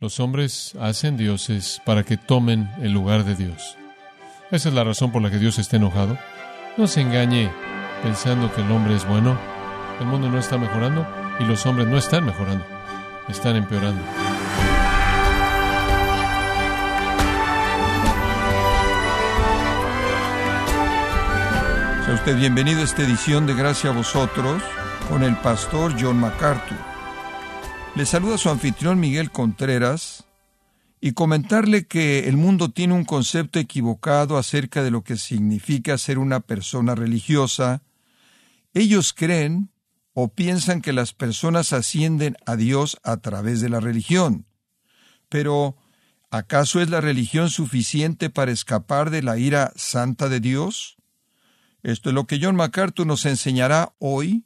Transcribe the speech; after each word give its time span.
Los 0.00 0.18
hombres 0.18 0.74
hacen 0.80 1.18
dioses 1.18 1.82
para 1.84 2.04
que 2.04 2.16
tomen 2.16 2.70
el 2.80 2.90
lugar 2.90 3.24
de 3.24 3.34
Dios. 3.34 3.76
Esa 4.50 4.70
es 4.70 4.74
la 4.74 4.82
razón 4.82 5.12
por 5.12 5.20
la 5.20 5.30
que 5.30 5.36
Dios 5.36 5.58
está 5.58 5.76
enojado. 5.76 6.16
No 6.78 6.86
se 6.86 7.02
engañe 7.02 7.50
pensando 8.02 8.50
que 8.50 8.62
el 8.62 8.72
hombre 8.72 8.96
es 8.96 9.06
bueno. 9.06 9.38
El 10.00 10.06
mundo 10.06 10.30
no 10.30 10.38
está 10.38 10.56
mejorando 10.56 11.06
y 11.38 11.44
los 11.44 11.66
hombres 11.66 11.86
no 11.86 11.98
están 11.98 12.24
mejorando. 12.24 12.64
Están 13.28 13.56
empeorando. 13.56 14.02
Sea 22.06 22.14
usted 22.14 22.36
bienvenido 22.38 22.80
a 22.80 22.84
esta 22.84 23.02
edición 23.02 23.46
de 23.46 23.54
Gracia 23.54 23.90
a 23.90 23.92
vosotros 23.92 24.62
con 25.10 25.22
el 25.24 25.36
pastor 25.36 25.94
John 26.00 26.20
MacArthur. 26.20 26.89
Le 27.96 28.06
saluda 28.06 28.38
su 28.38 28.48
anfitrión 28.48 29.00
Miguel 29.00 29.32
Contreras 29.32 30.24
y 31.00 31.12
comentarle 31.12 31.86
que 31.86 32.28
el 32.28 32.36
mundo 32.36 32.70
tiene 32.70 32.94
un 32.94 33.04
concepto 33.04 33.58
equivocado 33.58 34.38
acerca 34.38 34.82
de 34.82 34.92
lo 34.92 35.02
que 35.02 35.16
significa 35.16 35.98
ser 35.98 36.18
una 36.18 36.40
persona 36.40 36.94
religiosa. 36.94 37.82
Ellos 38.74 39.12
creen 39.12 39.70
o 40.12 40.28
piensan 40.28 40.82
que 40.82 40.92
las 40.92 41.14
personas 41.14 41.72
ascienden 41.72 42.36
a 42.46 42.56
Dios 42.56 42.98
a 43.02 43.16
través 43.16 43.60
de 43.60 43.68
la 43.68 43.80
religión. 43.80 44.46
Pero, 45.28 45.76
¿acaso 46.30 46.80
es 46.80 46.90
la 46.90 47.00
religión 47.00 47.50
suficiente 47.50 48.30
para 48.30 48.52
escapar 48.52 49.10
de 49.10 49.22
la 49.22 49.36
ira 49.36 49.72
santa 49.74 50.28
de 50.28 50.40
Dios? 50.40 50.96
Esto 51.82 52.10
es 52.10 52.14
lo 52.14 52.26
que 52.26 52.38
John 52.40 52.56
MacArthur 52.56 53.06
nos 53.06 53.26
enseñará 53.26 53.94
hoy, 53.98 54.44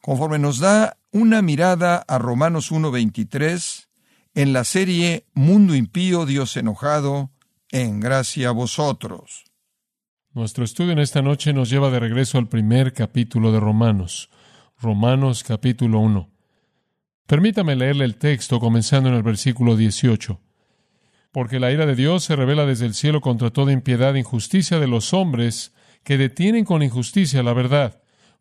conforme 0.00 0.38
nos 0.38 0.58
da 0.58 0.97
una 1.10 1.40
mirada 1.40 2.04
a 2.06 2.18
Romanos 2.18 2.70
1.23 2.70 3.86
en 4.34 4.52
la 4.52 4.64
serie 4.64 5.26
Mundo 5.32 5.74
Impío, 5.74 6.26
Dios 6.26 6.56
Enojado, 6.56 7.30
en 7.70 8.00
gracia 8.00 8.50
a 8.50 8.52
vosotros. 8.52 9.44
Nuestro 10.32 10.64
estudio 10.64 10.92
en 10.92 10.98
esta 10.98 11.22
noche 11.22 11.52
nos 11.52 11.70
lleva 11.70 11.90
de 11.90 12.00
regreso 12.00 12.38
al 12.38 12.48
primer 12.48 12.92
capítulo 12.92 13.52
de 13.52 13.60
Romanos, 13.60 14.30
Romanos 14.78 15.42
capítulo 15.42 15.98
1. 16.00 16.30
Permítame 17.26 17.74
leerle 17.74 18.04
el 18.04 18.16
texto 18.16 18.60
comenzando 18.60 19.08
en 19.08 19.14
el 19.14 19.22
versículo 19.22 19.76
18. 19.76 20.40
Porque 21.32 21.58
la 21.58 21.72
ira 21.72 21.86
de 21.86 21.94
Dios 21.94 22.24
se 22.24 22.36
revela 22.36 22.66
desde 22.66 22.86
el 22.86 22.94
cielo 22.94 23.20
contra 23.20 23.50
toda 23.50 23.72
impiedad 23.72 24.14
e 24.14 24.20
injusticia 24.20 24.78
de 24.78 24.86
los 24.88 25.12
hombres 25.12 25.72
que 26.04 26.18
detienen 26.18 26.64
con 26.64 26.82
injusticia 26.82 27.42
la 27.42 27.52
verdad 27.54 28.02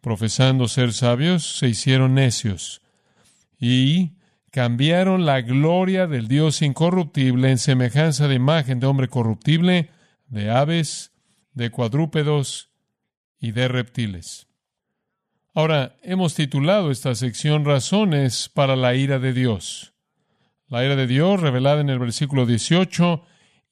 profesando 0.00 0.68
ser 0.68 0.92
sabios, 0.92 1.58
se 1.58 1.68
hicieron 1.68 2.14
necios 2.14 2.82
y 3.58 4.12
cambiaron 4.50 5.26
la 5.26 5.42
gloria 5.42 6.06
del 6.06 6.28
Dios 6.28 6.62
incorruptible 6.62 7.50
en 7.50 7.58
semejanza 7.58 8.26
de 8.26 8.34
imagen 8.34 8.80
de 8.80 8.86
hombre 8.86 9.08
corruptible, 9.08 9.90
de 10.28 10.50
aves, 10.50 11.12
de 11.52 11.70
cuadrúpedos 11.70 12.70
y 13.38 13.52
de 13.52 13.68
reptiles. 13.68 14.46
Ahora, 15.54 15.96
hemos 16.02 16.34
titulado 16.34 16.90
esta 16.90 17.14
sección 17.14 17.64
Razones 17.64 18.48
para 18.48 18.76
la 18.76 18.94
ira 18.94 19.18
de 19.18 19.32
Dios. 19.32 19.94
La 20.68 20.84
ira 20.84 20.94
de 20.94 21.08
Dios 21.08 21.40
revelada 21.40 21.80
en 21.80 21.90
el 21.90 21.98
versículo 21.98 22.46
18 22.46 23.24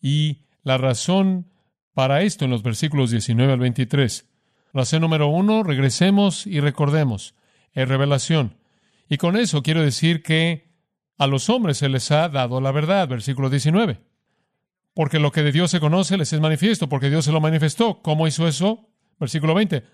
y 0.03 0.43
la 0.65 0.77
razón 0.77 1.47
para 1.95 2.23
esto 2.23 2.45
en 2.45 2.51
los 2.51 2.63
versículos 2.63 3.11
19 3.11 3.53
al 3.53 3.61
23. 3.61 4.29
Razón 4.73 5.01
número 5.01 5.29
uno, 5.29 5.63
regresemos 5.63 6.47
y 6.47 6.61
recordemos. 6.61 7.35
Es 7.73 7.89
revelación. 7.89 8.57
Y 9.09 9.17
con 9.17 9.37
eso 9.37 9.63
quiero 9.63 9.83
decir 9.83 10.23
que 10.23 10.69
a 11.17 11.27
los 11.27 11.49
hombres 11.49 11.79
se 11.79 11.89
les 11.89 12.11
ha 12.11 12.29
dado 12.29 12.61
la 12.61 12.73
verdad, 12.73 13.09
versículo 13.09 13.51
19. 13.51 14.01
Porque 14.95 15.19
lo 15.19 15.33
que 15.33 15.43
de 15.43 15.53
Dios 15.53 15.71
se 15.71 15.81
conoce 15.81 16.17
les 16.17 16.33
es 16.33 16.41
manifiesto, 16.41 16.89
porque 16.89 17.11
Dios 17.11 17.25
se 17.25 17.33
lo 17.33 17.41
manifestó. 17.41 18.03
¿Cómo 18.03 18.27
hizo 18.27 18.47
eso? 18.47 18.89
Versículo 19.19 19.55
20. 19.55 19.85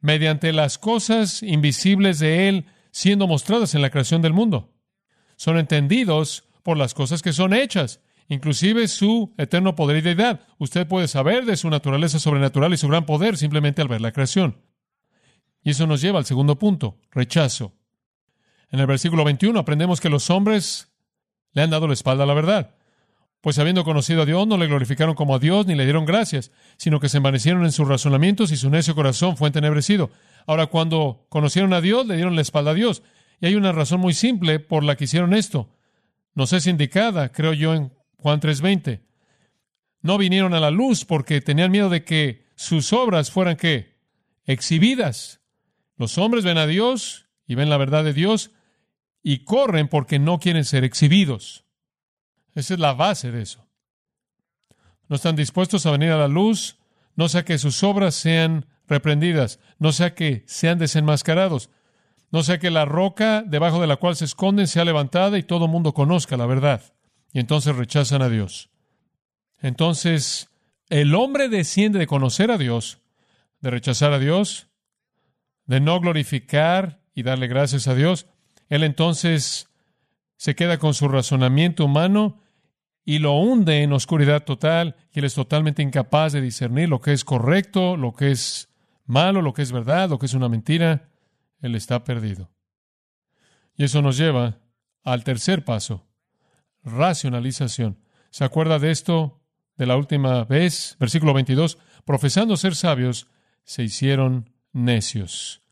Mediante 0.00 0.52
las 0.52 0.78
cosas 0.78 1.42
invisibles 1.42 2.18
de 2.18 2.48
Él 2.48 2.66
siendo 2.90 3.26
mostradas 3.26 3.74
en 3.74 3.82
la 3.82 3.90
creación 3.90 4.22
del 4.22 4.32
mundo. 4.32 4.72
Son 5.36 5.58
entendidos 5.58 6.44
por 6.62 6.76
las 6.76 6.94
cosas 6.94 7.22
que 7.22 7.32
son 7.32 7.52
hechas 7.52 8.00
inclusive 8.28 8.88
su 8.88 9.34
eterno 9.38 9.74
poder 9.74 9.98
y 9.98 10.00
deidad. 10.00 10.40
Usted 10.58 10.86
puede 10.86 11.08
saber 11.08 11.44
de 11.44 11.56
su 11.56 11.68
naturaleza 11.70 12.18
sobrenatural 12.18 12.72
y 12.72 12.76
su 12.76 12.88
gran 12.88 13.06
poder 13.06 13.36
simplemente 13.36 13.82
al 13.82 13.88
ver 13.88 14.00
la 14.00 14.12
creación. 14.12 14.62
Y 15.62 15.70
eso 15.70 15.86
nos 15.86 16.00
lleva 16.00 16.18
al 16.18 16.26
segundo 16.26 16.58
punto, 16.58 16.98
rechazo. 17.10 17.72
En 18.70 18.80
el 18.80 18.86
versículo 18.86 19.24
21 19.24 19.58
aprendemos 19.58 20.00
que 20.00 20.10
los 20.10 20.30
hombres 20.30 20.92
le 21.52 21.62
han 21.62 21.70
dado 21.70 21.86
la 21.86 21.94
espalda 21.94 22.24
a 22.24 22.26
la 22.26 22.34
verdad, 22.34 22.74
pues 23.40 23.58
habiendo 23.58 23.84
conocido 23.84 24.22
a 24.22 24.26
Dios 24.26 24.46
no 24.46 24.56
le 24.56 24.66
glorificaron 24.66 25.14
como 25.14 25.34
a 25.34 25.38
Dios 25.38 25.66
ni 25.66 25.74
le 25.74 25.84
dieron 25.84 26.06
gracias, 26.06 26.50
sino 26.76 26.98
que 26.98 27.08
se 27.08 27.18
envanecieron 27.18 27.64
en 27.64 27.72
sus 27.72 27.86
razonamientos 27.86 28.50
y 28.52 28.56
su 28.56 28.70
necio 28.70 28.94
corazón 28.94 29.36
fue 29.36 29.48
entenebrecido. 29.48 30.10
Ahora, 30.46 30.66
cuando 30.66 31.26
conocieron 31.28 31.72
a 31.72 31.80
Dios, 31.80 32.06
le 32.06 32.16
dieron 32.16 32.36
la 32.36 32.42
espalda 32.42 32.70
a 32.70 32.74
Dios. 32.74 33.02
Y 33.40 33.46
hay 33.46 33.54
una 33.54 33.72
razón 33.72 34.00
muy 34.00 34.14
simple 34.14 34.60
por 34.60 34.82
la 34.82 34.96
que 34.96 35.04
hicieron 35.04 35.34
esto. 35.34 35.68
Nos 36.34 36.52
es 36.52 36.66
indicada, 36.66 37.32
creo 37.32 37.52
yo, 37.52 37.74
en 37.74 37.92
Juan 38.24 38.40
3:20. 38.40 39.02
No 40.00 40.16
vinieron 40.16 40.54
a 40.54 40.60
la 40.60 40.70
luz 40.70 41.04
porque 41.04 41.42
tenían 41.42 41.70
miedo 41.70 41.90
de 41.90 42.04
que 42.04 42.46
sus 42.54 42.94
obras 42.94 43.30
fueran 43.30 43.56
qué? 43.56 43.98
Exhibidas. 44.46 45.42
Los 45.98 46.16
hombres 46.16 46.42
ven 46.42 46.56
a 46.56 46.66
Dios 46.66 47.26
y 47.46 47.54
ven 47.54 47.68
la 47.68 47.76
verdad 47.76 48.02
de 48.02 48.14
Dios 48.14 48.52
y 49.22 49.44
corren 49.44 49.88
porque 49.88 50.18
no 50.18 50.38
quieren 50.38 50.64
ser 50.64 50.84
exhibidos. 50.84 51.66
Esa 52.54 52.72
es 52.72 52.80
la 52.80 52.94
base 52.94 53.30
de 53.30 53.42
eso. 53.42 53.68
No 55.06 55.16
están 55.16 55.36
dispuestos 55.36 55.84
a 55.84 55.90
venir 55.90 56.10
a 56.10 56.16
la 56.16 56.28
luz, 56.28 56.78
no 57.16 57.28
sea 57.28 57.44
que 57.44 57.58
sus 57.58 57.82
obras 57.82 58.14
sean 58.14 58.64
reprendidas, 58.88 59.60
no 59.78 59.92
sea 59.92 60.14
que 60.14 60.44
sean 60.46 60.78
desenmascarados, 60.78 61.68
no 62.30 62.42
sea 62.42 62.58
que 62.58 62.70
la 62.70 62.86
roca 62.86 63.44
debajo 63.46 63.82
de 63.82 63.86
la 63.86 63.96
cual 63.96 64.16
se 64.16 64.24
esconden 64.24 64.66
sea 64.66 64.86
levantada 64.86 65.36
y 65.36 65.42
todo 65.42 65.68
mundo 65.68 65.92
conozca 65.92 66.38
la 66.38 66.46
verdad 66.46 66.94
y 67.34 67.40
entonces 67.40 67.74
rechazan 67.74 68.22
a 68.22 68.28
Dios. 68.30 68.70
Entonces, 69.60 70.48
el 70.88 71.14
hombre 71.16 71.48
desciende 71.48 71.98
de 71.98 72.06
conocer 72.06 72.52
a 72.52 72.58
Dios, 72.58 73.00
de 73.60 73.70
rechazar 73.70 74.12
a 74.12 74.20
Dios, 74.20 74.68
de 75.66 75.80
no 75.80 75.98
glorificar 75.98 77.02
y 77.12 77.24
darle 77.24 77.48
gracias 77.48 77.88
a 77.88 77.94
Dios. 77.96 78.28
Él 78.68 78.84
entonces 78.84 79.68
se 80.36 80.54
queda 80.54 80.78
con 80.78 80.94
su 80.94 81.08
razonamiento 81.08 81.84
humano 81.84 82.40
y 83.04 83.18
lo 83.18 83.32
hunde 83.32 83.82
en 83.82 83.92
oscuridad 83.92 84.44
total 84.44 84.94
y 85.10 85.18
él 85.18 85.24
es 85.24 85.34
totalmente 85.34 85.82
incapaz 85.82 86.32
de 86.32 86.40
discernir 86.40 86.88
lo 86.88 87.00
que 87.00 87.12
es 87.12 87.24
correcto, 87.24 87.96
lo 87.96 88.12
que 88.12 88.30
es 88.30 88.68
malo, 89.06 89.42
lo 89.42 89.52
que 89.52 89.62
es 89.62 89.72
verdad, 89.72 90.08
lo 90.08 90.20
que 90.20 90.26
es 90.26 90.34
una 90.34 90.48
mentira. 90.48 91.10
Él 91.60 91.74
está 91.74 92.04
perdido. 92.04 92.52
Y 93.76 93.84
eso 93.84 94.02
nos 94.02 94.16
lleva 94.16 94.60
al 95.02 95.24
tercer 95.24 95.64
paso 95.64 96.06
racionalización. 96.84 97.98
¿Se 98.30 98.44
acuerda 98.44 98.78
de 98.78 98.90
esto 98.90 99.40
de 99.76 99.86
la 99.86 99.96
última 99.96 100.44
vez? 100.44 100.96
Versículo 101.00 101.34
22. 101.34 101.78
Profesando 102.04 102.56
ser 102.56 102.74
sabios, 102.74 103.28
se 103.64 103.82
hicieron 103.82 104.50
necios. 104.72 105.62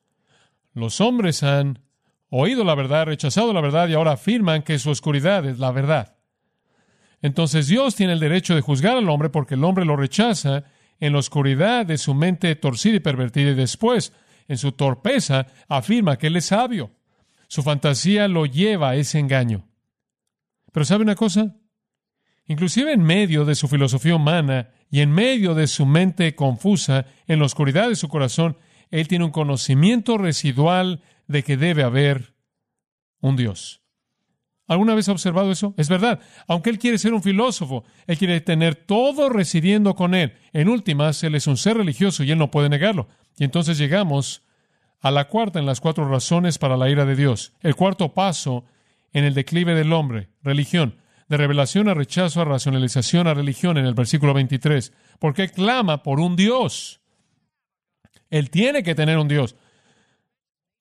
Los 0.72 1.00
hombres 1.00 1.42
han 1.42 1.80
oído 2.30 2.64
la 2.64 2.74
verdad, 2.74 3.06
rechazado 3.06 3.52
la 3.52 3.60
verdad 3.60 3.88
y 3.88 3.94
ahora 3.94 4.12
afirman 4.12 4.62
que 4.62 4.78
su 4.78 4.90
oscuridad 4.90 5.44
es 5.46 5.58
la 5.58 5.70
verdad. 5.70 6.16
Entonces 7.20 7.68
Dios 7.68 7.94
tiene 7.94 8.14
el 8.14 8.20
derecho 8.20 8.54
de 8.54 8.62
juzgar 8.62 8.96
al 8.96 9.08
hombre 9.08 9.28
porque 9.28 9.54
el 9.54 9.64
hombre 9.64 9.84
lo 9.84 9.96
rechaza 9.96 10.64
en 10.98 11.12
la 11.12 11.18
oscuridad 11.18 11.84
de 11.84 11.98
su 11.98 12.14
mente 12.14 12.54
torcida 12.56 12.96
y 12.96 13.00
pervertida 13.00 13.50
y 13.50 13.54
después, 13.54 14.12
en 14.48 14.56
su 14.56 14.72
torpeza, 14.72 15.46
afirma 15.68 16.16
que 16.16 16.28
él 16.28 16.36
es 16.36 16.46
sabio. 16.46 16.92
Su 17.48 17.62
fantasía 17.62 18.28
lo 18.28 18.46
lleva 18.46 18.90
a 18.90 18.96
ese 18.96 19.18
engaño. 19.18 19.66
Pero 20.72 20.84
¿sabe 20.84 21.04
una 21.04 21.14
cosa? 21.14 21.56
Inclusive 22.46 22.92
en 22.92 23.02
medio 23.02 23.44
de 23.44 23.54
su 23.54 23.68
filosofía 23.68 24.16
humana 24.16 24.70
y 24.90 25.00
en 25.00 25.12
medio 25.12 25.54
de 25.54 25.66
su 25.66 25.86
mente 25.86 26.34
confusa, 26.34 27.06
en 27.26 27.38
la 27.38 27.46
oscuridad 27.46 27.88
de 27.88 27.96
su 27.96 28.08
corazón, 28.08 28.56
él 28.90 29.08
tiene 29.08 29.24
un 29.24 29.30
conocimiento 29.30 30.18
residual 30.18 31.02
de 31.28 31.44
que 31.44 31.56
debe 31.56 31.82
haber 31.82 32.34
un 33.20 33.36
Dios. 33.36 33.82
¿Alguna 34.66 34.94
vez 34.94 35.08
ha 35.08 35.12
observado 35.12 35.50
eso? 35.50 35.74
Es 35.76 35.88
verdad. 35.88 36.20
Aunque 36.46 36.70
él 36.70 36.78
quiere 36.78 36.98
ser 36.98 37.12
un 37.14 37.22
filósofo, 37.22 37.84
él 38.06 38.16
quiere 38.16 38.40
tener 38.40 38.74
todo 38.74 39.28
residiendo 39.28 39.94
con 39.94 40.14
él. 40.14 40.34
En 40.52 40.68
últimas, 40.68 41.22
él 41.24 41.34
es 41.34 41.46
un 41.46 41.56
ser 41.56 41.76
religioso 41.76 42.24
y 42.24 42.30
él 42.30 42.38
no 42.38 42.50
puede 42.50 42.68
negarlo. 42.68 43.08
Y 43.38 43.44
entonces 43.44 43.78
llegamos 43.78 44.44
a 45.00 45.10
la 45.10 45.28
cuarta 45.28 45.58
en 45.58 45.66
las 45.66 45.80
cuatro 45.80 46.08
razones 46.08 46.58
para 46.58 46.76
la 46.76 46.88
ira 46.88 47.04
de 47.04 47.16
Dios. 47.16 47.54
El 47.60 47.74
cuarto 47.74 48.14
paso 48.14 48.64
en 49.12 49.24
el 49.24 49.34
declive 49.34 49.74
del 49.74 49.92
hombre, 49.92 50.28
religión. 50.42 50.96
De 51.28 51.36
revelación 51.36 51.88
a 51.88 51.94
rechazo, 51.94 52.40
a 52.40 52.44
racionalización, 52.44 53.26
a 53.26 53.34
religión 53.34 53.78
en 53.78 53.86
el 53.86 53.94
versículo 53.94 54.34
23. 54.34 54.92
Porque 55.18 55.48
clama 55.48 56.02
por 56.02 56.20
un 56.20 56.36
Dios. 56.36 57.00
Él 58.28 58.50
tiene 58.50 58.82
que 58.82 58.94
tener 58.94 59.18
un 59.18 59.28
Dios. 59.28 59.56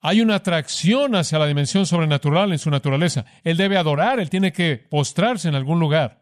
Hay 0.02 0.20
una 0.20 0.36
atracción 0.36 1.16
hacia 1.16 1.38
la 1.38 1.46
dimensión 1.46 1.86
sobrenatural 1.86 2.52
en 2.52 2.60
su 2.60 2.72
naturaleza. 2.72 3.26
Él 3.44 3.56
debe 3.56 3.78
adorar, 3.78 4.20
él 4.20 4.30
tiene 4.30 4.52
que 4.52 4.78
postrarse 4.78 5.48
en 5.48 5.56
algún 5.56 5.80
lugar. 5.80 6.22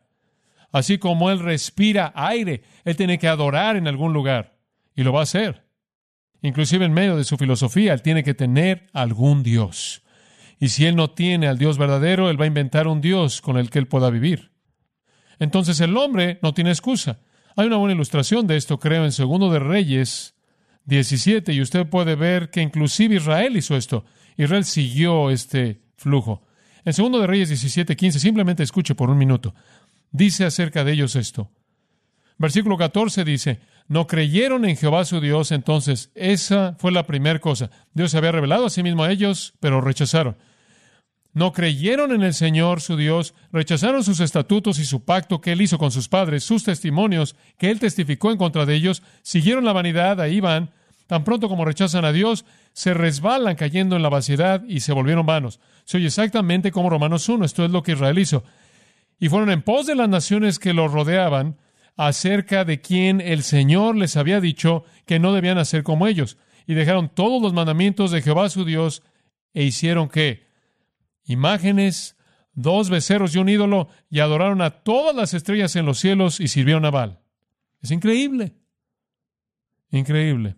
Así 0.72 0.98
como 0.98 1.32
él 1.32 1.40
respira 1.40 2.12
aire, 2.16 2.64
él 2.84 2.96
tiene 2.96 3.18
que 3.18 3.28
adorar 3.28 3.78
en 3.78 3.88
algún 3.88 4.14
lugar. 4.14 4.58
Y 4.96 5.04
lo 5.04 5.14
va 5.14 5.22
a 5.22 5.24
hacer. 5.24 5.64
Inclusive 6.42 6.86
en 6.86 6.94
medio 6.94 7.16
de 7.16 7.24
su 7.24 7.38
filosofía, 7.38 7.94
él 7.94 8.02
tiene 8.02 8.24
que 8.24 8.34
tener 8.34 8.88
algún 8.94 9.44
Dios. 9.44 10.04
Y 10.60 10.70
si 10.70 10.86
él 10.86 10.96
no 10.96 11.12
tiene 11.12 11.48
al 11.48 11.58
Dios 11.58 11.78
verdadero, 11.78 12.30
él 12.30 12.40
va 12.40 12.44
a 12.44 12.48
inventar 12.48 12.88
un 12.88 13.02
Dios 13.02 13.42
con 13.42 13.58
el 13.58 13.70
que 13.70 13.80
él 13.80 13.88
pueda 13.88 14.10
vivir. 14.10 14.52
Entonces 15.40 15.80
el 15.80 15.96
hombre 15.96 16.38
no 16.42 16.54
tiene 16.54 16.72
excusa. 16.72 17.20
Hay 17.56 17.68
una 17.68 17.78
buena 17.78 17.94
ilustración 17.94 18.46
de 18.46 18.58
esto, 18.58 18.80
creo, 18.80 19.06
en 19.06 19.12
Segundo 19.12 19.52
de 19.52 19.60
Reyes 19.60 20.36
17, 20.86 21.54
y 21.54 21.62
usted 21.62 21.88
puede 21.88 22.16
ver 22.16 22.50
que 22.50 22.62
inclusive 22.62 23.16
Israel 23.16 23.56
hizo 23.56 23.76
esto. 23.76 24.06
Israel 24.38 24.66
siguió 24.66 25.30
este 25.30 25.82
flujo. 25.96 26.44
En 26.86 26.94
segundo 26.94 27.20
de 27.20 27.28
Reyes 27.28 27.50
17, 27.50 27.96
15, 27.96 28.20
simplemente 28.20 28.64
escuche 28.64 28.96
por 28.96 29.10
un 29.10 29.18
minuto. 29.18 29.54
Dice 30.12 30.46
acerca 30.46 30.84
de 30.84 30.94
ellos 30.94 31.16
esto. 31.16 31.52
Versículo 32.38 32.78
14 32.78 33.26
dice, 33.26 33.60
no 33.88 34.08
creyeron 34.08 34.66
en 34.66 34.78
Jehová 34.78 35.04
su 35.04 35.20
Dios, 35.20 35.52
entonces 35.52 36.12
esa 36.16 36.76
fue 36.80 36.92
la 36.92 37.06
primera 37.06 37.40
cosa. 37.40 37.70
Dios 37.94 38.12
se 38.12 38.18
había 38.18 38.32
revelado 38.32 38.66
a 38.66 38.70
sí 38.70 38.82
mismo 38.82 39.04
a 39.04 39.12
ellos, 39.12 39.54
pero 39.60 39.82
rechazaron. 39.82 40.38
No 41.34 41.54
creyeron 41.54 42.12
en 42.12 42.24
el 42.24 42.34
Señor 42.34 42.82
su 42.82 42.98
Dios, 42.98 43.34
rechazaron 43.52 44.04
sus 44.04 44.20
estatutos 44.20 44.80
y 44.80 44.86
su 44.86 45.04
pacto 45.04 45.42
que 45.42 45.52
él 45.52 45.62
hizo 45.62 45.78
con 45.78 45.92
sus 45.92 46.08
padres, 46.10 46.44
sus 46.44 46.64
testimonios 46.64 47.36
que 47.58 47.70
él 47.70 47.80
testificó 47.80 48.32
en 48.32 48.38
contra 48.38 48.66
de 48.66 48.76
ellos, 48.76 49.04
siguieron 49.22 49.64
la 49.64 49.74
vanidad, 49.74 50.20
ahí 50.20 50.40
van, 50.40 50.72
Tan 51.10 51.24
pronto 51.24 51.50
como 51.50 51.66
rechazan 51.66 52.06
a 52.06 52.12
Dios, 52.12 52.46
se 52.72 52.94
resbalan 52.94 53.56
cayendo 53.56 53.96
en 53.96 54.04
la 54.04 54.10
vaciedad 54.10 54.64
y 54.68 54.82
se 54.82 54.94
volvieron 54.94 55.26
vanos. 55.26 55.60
Se 55.84 55.98
oye 55.98 56.06
exactamente 56.06 56.72
como 56.72 56.92
Romanos 56.92 57.28
1. 57.28 57.46
Esto 57.46 57.66
es 57.66 57.72
lo 57.72 57.82
que 57.82 57.94
Israel 57.94 58.20
hizo. 58.20 58.44
Y 59.20 59.28
fueron 59.28 59.50
en 59.50 59.64
pos 59.64 59.88
de 59.88 59.96
las 59.96 60.08
naciones 60.08 60.60
que 60.60 60.72
los 60.72 60.92
rodeaban 60.92 61.58
acerca 61.98 62.64
de 62.64 62.80
quien 62.80 63.22
el 63.22 63.42
Señor 63.42 63.96
les 63.96 64.18
había 64.18 64.40
dicho 64.40 64.84
que 65.08 65.18
no 65.18 65.34
debían 65.34 65.58
hacer 65.58 65.82
como 65.82 66.06
ellos. 66.06 66.38
Y 66.68 66.76
dejaron 66.76 67.10
todos 67.10 67.42
los 67.42 67.54
mandamientos 67.54 68.12
de 68.12 68.22
Jehová 68.22 68.48
su 68.50 68.64
Dios 68.64 69.02
e 69.56 69.64
hicieron 69.64 70.10
que 70.10 70.46
imágenes, 71.30 72.18
dos 72.54 72.90
becerros 72.90 73.36
y 73.36 73.40
un 73.40 73.50
ídolo 73.50 73.88
y 74.10 74.20
adoraron 74.20 74.62
a 74.62 74.72
todas 74.82 75.16
las 75.16 75.34
estrellas 75.34 75.76
en 75.76 75.86
los 75.86 76.00
cielos 76.00 76.40
y 76.40 76.48
sirvieron 76.48 76.86
a 76.86 76.92
Baal. 76.92 77.20
Es 77.82 77.92
increíble. 77.92 78.56
Increíble. 79.92 80.58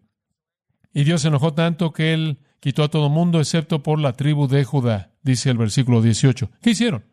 Y 0.94 1.04
Dios 1.04 1.22
se 1.22 1.28
enojó 1.28 1.54
tanto 1.54 1.94
que 1.94 2.14
él 2.14 2.40
quitó 2.60 2.84
a 2.84 2.90
todo 2.90 3.10
mundo 3.10 3.40
excepto 3.40 3.84
por 3.84 4.00
la 4.00 4.14
tribu 4.14 4.48
de 4.48 4.64
Judá, 4.64 5.14
dice 5.22 5.50
el 5.50 5.58
versículo 5.58 6.02
18. 6.02 6.52
¿Qué 6.62 6.72
hicieron? 6.72 7.06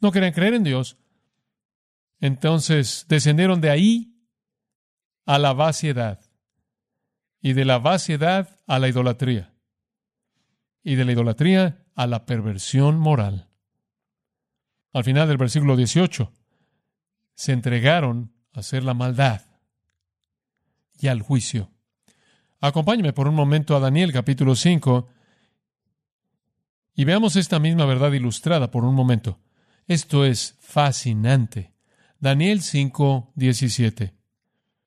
No 0.00 0.12
querían 0.12 0.32
creer 0.32 0.54
en 0.54 0.64
Dios. 0.64 0.96
Entonces 2.20 3.06
descendieron 3.08 3.60
de 3.60 3.70
ahí 3.70 4.16
a 5.26 5.38
la 5.38 5.52
vaciedad. 5.52 6.20
Y 7.40 7.54
de 7.54 7.64
la 7.64 7.78
vaciedad 7.78 8.56
a 8.66 8.78
la 8.78 8.88
idolatría. 8.88 9.51
Y 10.82 10.96
de 10.96 11.04
la 11.04 11.12
idolatría 11.12 11.84
a 11.94 12.06
la 12.06 12.26
perversión 12.26 12.98
moral. 12.98 13.48
Al 14.92 15.04
final 15.04 15.28
del 15.28 15.38
versículo 15.38 15.76
18, 15.76 16.32
se 17.34 17.52
entregaron 17.52 18.32
a 18.52 18.60
hacer 18.60 18.84
la 18.84 18.94
maldad 18.94 19.42
y 20.98 21.08
al 21.08 21.22
juicio. 21.22 21.70
Acompáñeme 22.60 23.12
por 23.12 23.26
un 23.26 23.34
momento 23.34 23.74
a 23.74 23.80
Daniel 23.80 24.12
capítulo 24.12 24.54
5 24.54 25.08
y 26.94 27.04
veamos 27.04 27.36
esta 27.36 27.58
misma 27.58 27.86
verdad 27.86 28.12
ilustrada 28.12 28.70
por 28.70 28.84
un 28.84 28.94
momento. 28.94 29.40
Esto 29.86 30.24
es 30.24 30.56
fascinante. 30.60 31.74
Daniel 32.20 32.62
5, 32.62 33.32
17. 33.34 34.14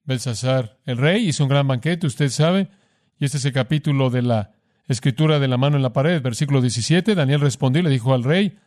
Belsasar, 0.04 0.80
el 0.86 0.98
rey, 0.98 1.28
hizo 1.28 1.44
un 1.44 1.50
gran 1.50 1.68
banquete, 1.68 2.08
usted 2.08 2.30
sabe, 2.30 2.70
y 3.18 3.26
este 3.26 3.38
es 3.38 3.46
el 3.46 3.54
capítulo 3.54 4.10
de 4.10 4.22
la 4.22 4.55
escritura 4.88 5.40
de 5.40 5.48
la 5.48 5.58
mano 5.58 5.78
en 5.78 5.84
la 5.84 5.94
pared, 5.94 6.22
versículo 6.22 6.62
17. 6.62 7.16
Daniel 7.16 7.42
respondió 7.42 7.82
y 7.82 7.84
le 7.84 7.90
dijo 7.90 8.14
al 8.14 8.24
rey, 8.24 8.58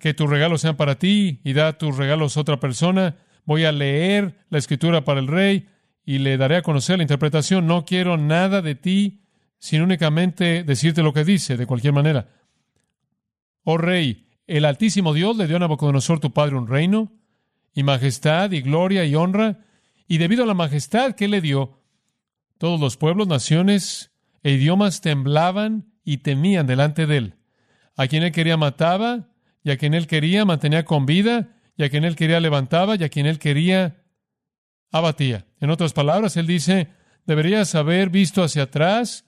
que 0.00 0.14
tus 0.14 0.28
regalos 0.28 0.62
sean 0.62 0.76
para 0.76 0.98
ti 0.98 1.40
y 1.44 1.52
da 1.52 1.78
tus 1.78 1.96
regalos 1.96 2.36
a 2.36 2.40
otra 2.40 2.58
persona. 2.58 3.16
Voy 3.44 3.64
a 3.64 3.72
leer 3.72 4.34
la 4.48 4.58
escritura 4.58 5.04
para 5.04 5.20
el 5.20 5.28
rey 5.28 5.68
y 6.04 6.18
le 6.18 6.36
daré 6.38 6.56
a 6.56 6.62
conocer 6.62 6.96
la 6.96 7.04
interpretación. 7.04 7.66
No 7.66 7.84
quiero 7.84 8.16
nada 8.16 8.62
de 8.62 8.74
ti, 8.74 9.20
sino 9.58 9.84
únicamente 9.84 10.64
decirte 10.64 11.02
lo 11.02 11.12
que 11.12 11.24
dice, 11.24 11.56
de 11.56 11.66
cualquier 11.66 11.92
manera. 11.92 12.28
Oh 13.62 13.76
rey, 13.76 14.26
el 14.46 14.64
Altísimo 14.64 15.12
Dios 15.12 15.36
le 15.36 15.46
dio 15.46 15.56
a 15.56 15.60
Nabucodonosor 15.60 16.18
tu 16.18 16.32
padre 16.32 16.56
un 16.56 16.66
reino, 16.66 17.12
y 17.72 17.84
majestad, 17.84 18.50
y 18.50 18.62
gloria, 18.62 19.04
y 19.04 19.14
honra, 19.14 19.60
y 20.08 20.18
debido 20.18 20.42
a 20.42 20.46
la 20.46 20.54
majestad 20.54 21.14
que 21.14 21.28
le 21.28 21.40
dio, 21.40 21.78
todos 22.58 22.80
los 22.80 22.96
pueblos, 22.96 23.28
naciones 23.28 24.09
e 24.42 24.52
idiomas 24.52 25.00
temblaban 25.00 25.92
y 26.04 26.18
temían 26.18 26.66
delante 26.66 27.06
de 27.06 27.16
él. 27.16 27.34
A 27.96 28.06
quien 28.06 28.22
él 28.22 28.32
quería 28.32 28.56
mataba, 28.56 29.28
y 29.62 29.70
a 29.70 29.76
quien 29.76 29.94
él 29.94 30.06
quería 30.06 30.44
mantenía 30.44 30.84
con 30.84 31.06
vida, 31.06 31.48
y 31.76 31.84
a 31.84 31.90
quien 31.90 32.04
él 32.04 32.16
quería 32.16 32.40
levantaba, 32.40 32.96
y 32.96 33.04
a 33.04 33.08
quien 33.08 33.26
él 33.26 33.38
quería 33.38 34.02
abatía. 34.90 35.46
En 35.60 35.70
otras 35.70 35.92
palabras, 35.92 36.36
él 36.36 36.46
dice, 36.46 36.88
deberías 37.26 37.74
haber 37.74 38.10
visto 38.10 38.42
hacia 38.42 38.64
atrás 38.64 39.24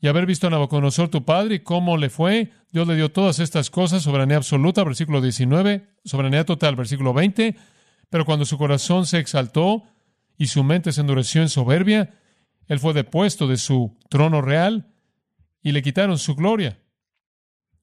y 0.00 0.08
haber 0.08 0.26
visto 0.26 0.46
a 0.46 0.50
Nabucodonosor 0.50 1.08
tu 1.08 1.24
padre 1.24 1.56
y 1.56 1.60
cómo 1.60 1.96
le 1.96 2.10
fue. 2.10 2.50
Dios 2.72 2.86
le 2.86 2.96
dio 2.96 3.10
todas 3.10 3.38
estas 3.38 3.70
cosas, 3.70 4.02
soberanía 4.02 4.36
absoluta, 4.36 4.84
versículo 4.84 5.20
19, 5.20 5.86
soberanía 6.04 6.44
total, 6.44 6.76
versículo 6.76 7.14
20, 7.14 7.56
pero 8.10 8.24
cuando 8.24 8.44
su 8.44 8.58
corazón 8.58 9.06
se 9.06 9.18
exaltó 9.18 9.84
y 10.36 10.48
su 10.48 10.64
mente 10.64 10.92
se 10.92 11.00
endureció 11.00 11.42
en 11.42 11.48
soberbia, 11.48 12.10
él 12.68 12.78
fue 12.78 12.92
depuesto 12.92 13.46
de 13.46 13.56
su 13.56 13.96
trono 14.08 14.42
real 14.42 14.92
y 15.62 15.72
le 15.72 15.82
quitaron 15.82 16.18
su 16.18 16.34
gloria. 16.34 16.80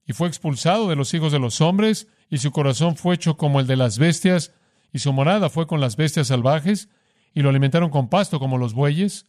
Y 0.06 0.12
fue 0.12 0.28
expulsado 0.28 0.88
de 0.88 0.96
los 0.96 1.14
hijos 1.14 1.32
de 1.32 1.38
los 1.38 1.60
hombres, 1.60 2.08
y 2.28 2.38
su 2.38 2.50
corazón 2.50 2.96
fue 2.96 3.14
hecho 3.14 3.36
como 3.36 3.60
el 3.60 3.66
de 3.66 3.76
las 3.76 3.98
bestias, 3.98 4.52
y 4.92 4.98
su 4.98 5.12
morada 5.12 5.48
fue 5.48 5.66
con 5.66 5.80
las 5.80 5.96
bestias 5.96 6.28
salvajes, 6.28 6.88
y 7.34 7.40
lo 7.42 7.48
alimentaron 7.48 7.90
con 7.90 8.08
pasto 8.08 8.38
como 8.38 8.58
los 8.58 8.74
bueyes, 8.74 9.26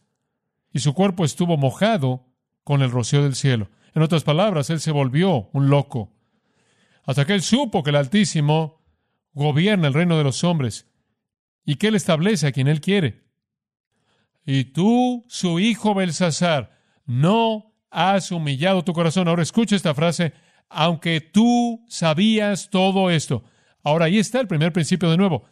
y 0.72 0.80
su 0.80 0.94
cuerpo 0.94 1.24
estuvo 1.24 1.56
mojado 1.56 2.26
con 2.64 2.82
el 2.82 2.90
rocío 2.90 3.22
del 3.22 3.34
cielo. 3.34 3.70
En 3.94 4.02
otras 4.02 4.24
palabras, 4.24 4.68
él 4.68 4.80
se 4.80 4.90
volvió 4.90 5.48
un 5.52 5.70
loco, 5.70 6.12
hasta 7.04 7.24
que 7.24 7.34
él 7.34 7.42
supo 7.42 7.82
que 7.82 7.90
el 7.90 7.96
Altísimo 7.96 8.82
gobierna 9.32 9.88
el 9.88 9.94
reino 9.94 10.18
de 10.18 10.24
los 10.24 10.44
hombres 10.44 10.88
y 11.64 11.76
que 11.76 11.88
él 11.88 11.94
establece 11.94 12.46
a 12.46 12.52
quien 12.52 12.68
él 12.68 12.80
quiere. 12.80 13.25
Y 14.46 14.66
tú, 14.66 15.24
su 15.28 15.58
hijo 15.58 15.92
Belsasar, 15.92 16.70
no 17.04 17.74
has 17.90 18.30
humillado 18.30 18.84
tu 18.84 18.92
corazón. 18.92 19.26
Ahora 19.26 19.42
escucha 19.42 19.74
esta 19.74 19.94
frase, 19.94 20.32
aunque 20.68 21.20
tú 21.20 21.84
sabías 21.88 22.70
todo 22.70 23.10
esto. 23.10 23.42
Ahora 23.82 24.06
ahí 24.06 24.18
está 24.18 24.40
el 24.40 24.46
primer 24.46 24.72
principio 24.72 25.10
de 25.10 25.16
nuevo. 25.16 25.44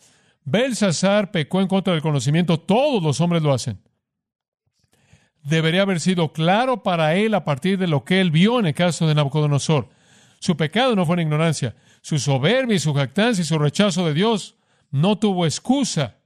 Belsasar 0.45 1.33
pecó 1.33 1.61
en 1.61 1.69
contra 1.69 1.93
del 1.93 2.03
conocimiento, 2.03 2.61
todos 2.61 3.03
los 3.03 3.21
hombres 3.21 3.43
lo 3.43 3.53
hacen. 3.53 3.81
Debería 5.43 5.83
haber 5.83 6.01
sido 6.01 6.33
claro 6.33 6.83
para 6.83 7.17
él 7.17 7.35
a 7.35 7.45
partir 7.45 7.79
de 7.79 7.87
lo 7.87 8.05
que 8.05 8.21
él 8.21 8.31
vio 8.31 8.61
en 8.61 8.67
el 8.67 8.75
caso 8.75 9.07
de 9.07 9.15
Nabucodonosor. 9.15 9.89
Su 10.39 10.57
pecado 10.57 10.95
no 10.95 11.05
fue 11.05 11.17
en 11.17 11.23
ignorancia. 11.23 11.75
Su 12.01 12.19
soberbia 12.19 12.77
y 12.77 12.79
su 12.79 12.95
jactancia 12.95 13.43
y 13.43 13.47
su 13.47 13.59
rechazo 13.59 14.07
de 14.07 14.15
Dios 14.15 14.57
no 14.91 15.19
tuvo 15.19 15.47
excusa. 15.47 16.19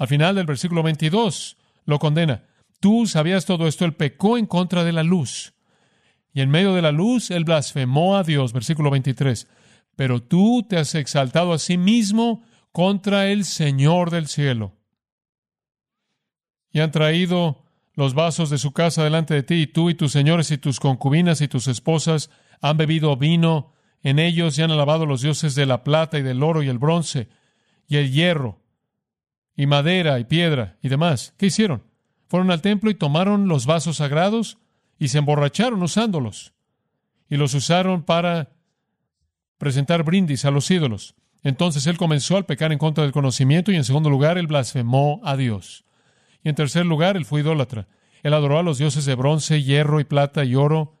Al 0.00 0.08
final 0.08 0.34
del 0.34 0.46
versículo 0.46 0.82
22 0.82 1.58
lo 1.84 1.98
condena. 1.98 2.44
Tú 2.80 3.06
sabías 3.06 3.44
todo 3.44 3.68
esto, 3.68 3.84
él 3.84 3.92
pecó 3.92 4.38
en 4.38 4.46
contra 4.46 4.82
de 4.82 4.92
la 4.92 5.02
luz. 5.02 5.52
Y 6.32 6.40
en 6.40 6.48
medio 6.48 6.72
de 6.72 6.80
la 6.80 6.90
luz, 6.90 7.30
él 7.30 7.44
blasfemó 7.44 8.16
a 8.16 8.22
Dios, 8.22 8.54
versículo 8.54 8.90
23. 8.90 9.46
Pero 9.96 10.22
tú 10.22 10.64
te 10.66 10.78
has 10.78 10.94
exaltado 10.94 11.52
a 11.52 11.58
sí 11.58 11.76
mismo 11.76 12.42
contra 12.72 13.28
el 13.28 13.44
Señor 13.44 14.10
del 14.10 14.26
cielo. 14.26 14.72
Y 16.72 16.80
han 16.80 16.92
traído 16.92 17.62
los 17.92 18.14
vasos 18.14 18.48
de 18.48 18.56
su 18.56 18.72
casa 18.72 19.04
delante 19.04 19.34
de 19.34 19.42
ti, 19.42 19.56
y 19.56 19.66
tú 19.66 19.90
y 19.90 19.94
tus 19.94 20.12
señores 20.12 20.50
y 20.50 20.56
tus 20.56 20.80
concubinas 20.80 21.42
y 21.42 21.48
tus 21.48 21.68
esposas 21.68 22.30
han 22.62 22.78
bebido 22.78 23.14
vino 23.18 23.74
en 24.02 24.18
ellos 24.18 24.58
y 24.58 24.62
han 24.62 24.70
alabado 24.70 25.04
los 25.04 25.20
dioses 25.20 25.54
de 25.54 25.66
la 25.66 25.84
plata 25.84 26.18
y 26.18 26.22
del 26.22 26.42
oro 26.42 26.62
y 26.62 26.68
el 26.68 26.78
bronce 26.78 27.28
y 27.86 27.98
el 27.98 28.10
hierro 28.10 28.60
y 29.56 29.66
madera 29.66 30.18
y 30.18 30.24
piedra 30.24 30.78
y 30.82 30.88
demás. 30.88 31.34
¿Qué 31.36 31.46
hicieron? 31.46 31.82
Fueron 32.28 32.50
al 32.50 32.62
templo 32.62 32.90
y 32.90 32.94
tomaron 32.94 33.48
los 33.48 33.66
vasos 33.66 33.96
sagrados 33.96 34.58
y 34.98 35.08
se 35.08 35.18
emborracharon 35.18 35.82
usándolos. 35.82 36.52
Y 37.28 37.36
los 37.36 37.54
usaron 37.54 38.02
para 38.04 38.50
presentar 39.58 40.04
brindis 40.04 40.44
a 40.44 40.50
los 40.50 40.70
ídolos. 40.70 41.14
Entonces 41.42 41.86
él 41.86 41.96
comenzó 41.96 42.36
al 42.36 42.46
pecar 42.46 42.72
en 42.72 42.78
contra 42.78 43.04
del 43.04 43.12
conocimiento 43.12 43.72
y 43.72 43.76
en 43.76 43.84
segundo 43.84 44.10
lugar 44.10 44.38
él 44.38 44.46
blasfemó 44.46 45.20
a 45.24 45.36
Dios. 45.36 45.84
Y 46.42 46.48
en 46.48 46.54
tercer 46.54 46.86
lugar 46.86 47.16
él 47.16 47.24
fue 47.24 47.40
idólatra. 47.40 47.88
Él 48.22 48.34
adoró 48.34 48.58
a 48.58 48.62
los 48.62 48.78
dioses 48.78 49.04
de 49.04 49.14
bronce, 49.14 49.62
hierro 49.62 50.00
y 50.00 50.04
plata 50.04 50.44
y 50.44 50.54
oro 50.54 50.98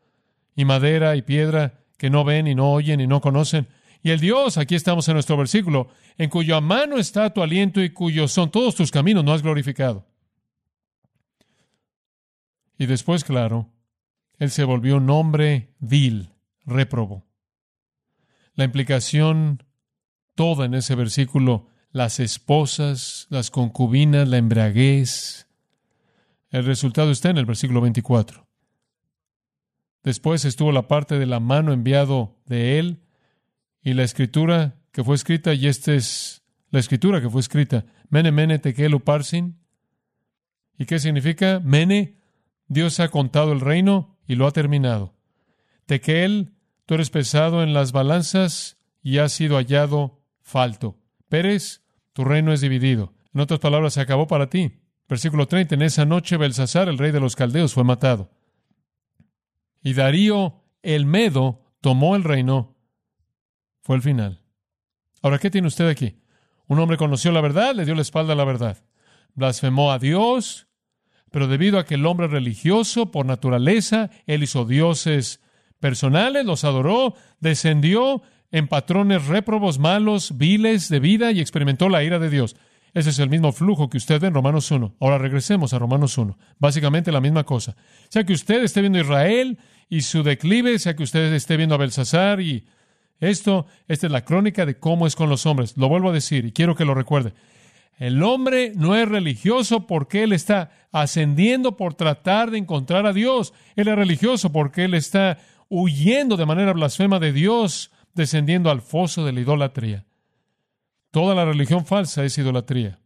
y 0.56 0.64
madera 0.64 1.16
y 1.16 1.22
piedra 1.22 1.80
que 1.96 2.10
no 2.10 2.24
ven 2.24 2.46
y 2.46 2.54
no 2.54 2.72
oyen 2.72 3.00
y 3.00 3.06
no 3.06 3.20
conocen. 3.20 3.68
Y 4.02 4.10
el 4.10 4.20
Dios, 4.20 4.56
aquí 4.56 4.74
estamos 4.74 5.08
en 5.08 5.14
nuestro 5.14 5.36
versículo, 5.36 5.88
en 6.16 6.30
cuya 6.30 6.60
mano 6.60 6.96
está 6.96 7.32
tu 7.32 7.42
aliento 7.42 7.82
y 7.82 7.90
cuyos 7.90 8.32
son 8.32 8.50
todos 8.50 8.74
tus 8.74 8.90
caminos, 8.90 9.24
no 9.24 9.32
has 9.32 9.42
glorificado. 9.42 10.06
Y 12.78 12.86
después, 12.86 13.24
claro, 13.24 13.70
él 14.38 14.50
se 14.50 14.64
volvió 14.64 14.96
un 14.96 15.10
hombre 15.10 15.74
vil, 15.80 16.30
réprobo. 16.64 17.26
La 18.54 18.64
implicación 18.64 19.62
toda 20.34 20.64
en 20.64 20.72
ese 20.72 20.94
versículo, 20.94 21.66
las 21.92 22.20
esposas, 22.20 23.26
las 23.28 23.50
concubinas, 23.50 24.26
la 24.28 24.38
embriaguez. 24.38 25.46
El 26.50 26.64
resultado 26.64 27.10
está 27.10 27.28
en 27.28 27.36
el 27.36 27.44
versículo 27.44 27.82
24. 27.82 28.46
Después 30.02 30.46
estuvo 30.46 30.72
la 30.72 30.88
parte 30.88 31.18
de 31.18 31.26
la 31.26 31.40
mano 31.40 31.74
enviado 31.74 32.38
de 32.46 32.78
él 32.78 33.02
y 33.82 33.94
la 33.94 34.04
escritura 34.04 34.76
que 34.92 35.04
fue 35.04 35.14
escrita, 35.14 35.54
y 35.54 35.66
esta 35.66 35.94
es 35.94 36.42
la 36.70 36.80
escritura 36.80 37.20
que 37.20 37.30
fue 37.30 37.40
escrita, 37.40 37.84
Mene 38.08 38.32
Mene 38.32 38.58
Tekel 38.58 38.94
Uparsin. 38.94 39.58
¿Y 40.78 40.86
qué 40.86 40.98
significa? 40.98 41.60
Mene, 41.60 42.16
Dios 42.66 43.00
ha 43.00 43.08
contado 43.08 43.52
el 43.52 43.60
reino 43.60 44.18
y 44.26 44.34
lo 44.34 44.46
ha 44.46 44.52
terminado. 44.52 45.14
Tekel, 45.86 46.52
tú 46.86 46.94
eres 46.94 47.10
pesado 47.10 47.62
en 47.62 47.72
las 47.72 47.92
balanzas 47.92 48.78
y 49.02 49.18
has 49.18 49.32
sido 49.32 49.56
hallado 49.56 50.22
falto. 50.40 50.98
Pérez, 51.28 51.82
tu 52.12 52.24
reino 52.24 52.52
es 52.52 52.60
dividido. 52.60 53.14
En 53.32 53.40
otras 53.40 53.60
palabras, 53.60 53.94
se 53.94 54.00
acabó 54.00 54.26
para 54.26 54.50
ti. 54.50 54.80
Versículo 55.08 55.46
30. 55.46 55.74
En 55.74 55.82
esa 55.82 56.04
noche 56.04 56.36
Belsasar, 56.36 56.88
el 56.88 56.98
rey 56.98 57.12
de 57.12 57.20
los 57.20 57.36
caldeos, 57.36 57.74
fue 57.74 57.84
matado. 57.84 58.30
Y 59.82 59.94
Darío 59.94 60.62
el 60.82 61.06
Medo 61.06 61.62
tomó 61.80 62.16
el 62.16 62.24
reino 62.24 62.76
fue 63.90 63.96
el 63.96 64.02
final. 64.02 64.40
Ahora, 65.20 65.40
¿qué 65.40 65.50
tiene 65.50 65.66
usted 65.66 65.88
aquí? 65.88 66.14
Un 66.68 66.78
hombre 66.78 66.96
conoció 66.96 67.32
la 67.32 67.40
verdad, 67.40 67.74
le 67.74 67.84
dio 67.84 67.96
la 67.96 68.02
espalda 68.02 68.34
a 68.34 68.36
la 68.36 68.44
verdad. 68.44 68.84
Blasfemó 69.34 69.90
a 69.90 69.98
Dios, 69.98 70.68
pero 71.32 71.48
debido 71.48 71.76
a 71.76 71.84
que 71.84 71.96
el 71.96 72.06
hombre 72.06 72.28
religioso, 72.28 73.10
por 73.10 73.26
naturaleza, 73.26 74.10
él 74.26 74.44
hizo 74.44 74.64
dioses 74.64 75.40
personales, 75.80 76.46
los 76.46 76.62
adoró, 76.62 77.16
descendió 77.40 78.22
en 78.52 78.68
patrones 78.68 79.26
réprobos, 79.26 79.80
malos, 79.80 80.38
viles 80.38 80.88
de 80.88 81.00
vida 81.00 81.32
y 81.32 81.40
experimentó 81.40 81.88
la 81.88 82.04
ira 82.04 82.20
de 82.20 82.30
Dios. 82.30 82.54
Ese 82.94 83.10
es 83.10 83.18
el 83.18 83.28
mismo 83.28 83.50
flujo 83.50 83.90
que 83.90 83.96
usted 83.98 84.20
ve 84.20 84.28
en 84.28 84.34
Romanos 84.34 84.70
1. 84.70 84.98
Ahora 85.00 85.18
regresemos 85.18 85.72
a 85.72 85.80
Romanos 85.80 86.16
1. 86.16 86.38
Básicamente 86.60 87.10
la 87.10 87.20
misma 87.20 87.42
cosa. 87.42 87.74
Sea 88.08 88.22
que 88.22 88.34
usted 88.34 88.62
esté 88.62 88.82
viendo 88.82 89.00
Israel 89.00 89.58
y 89.88 90.02
su 90.02 90.22
declive, 90.22 90.78
sea 90.78 90.94
que 90.94 91.02
usted 91.02 91.32
esté 91.32 91.56
viendo 91.56 91.74
a 91.74 91.78
Belsasar 91.78 92.40
y 92.40 92.64
esto, 93.20 93.66
esta 93.86 94.06
es 94.06 94.12
la 94.12 94.24
crónica 94.24 94.66
de 94.66 94.78
cómo 94.78 95.06
es 95.06 95.14
con 95.14 95.28
los 95.28 95.46
hombres. 95.46 95.76
Lo 95.76 95.88
vuelvo 95.88 96.10
a 96.10 96.14
decir 96.14 96.46
y 96.46 96.52
quiero 96.52 96.74
que 96.74 96.84
lo 96.84 96.94
recuerde. 96.94 97.34
El 97.98 98.22
hombre 98.22 98.72
no 98.74 98.96
es 98.96 99.06
religioso 99.06 99.86
porque 99.86 100.22
él 100.22 100.32
está 100.32 100.70
ascendiendo 100.90 101.76
por 101.76 101.92
tratar 101.92 102.50
de 102.50 102.56
encontrar 102.56 103.06
a 103.06 103.12
Dios. 103.12 103.52
Él 103.76 103.88
es 103.88 103.94
religioso 103.94 104.50
porque 104.50 104.84
él 104.84 104.94
está 104.94 105.38
huyendo 105.68 106.38
de 106.38 106.46
manera 106.46 106.72
blasfema 106.72 107.18
de 107.18 107.32
Dios, 107.32 107.90
descendiendo 108.14 108.70
al 108.70 108.80
foso 108.80 109.24
de 109.26 109.32
la 109.32 109.40
idolatría. 109.40 110.06
Toda 111.10 111.34
la 111.34 111.44
religión 111.44 111.84
falsa 111.84 112.24
es 112.24 112.38
idolatría. 112.38 112.98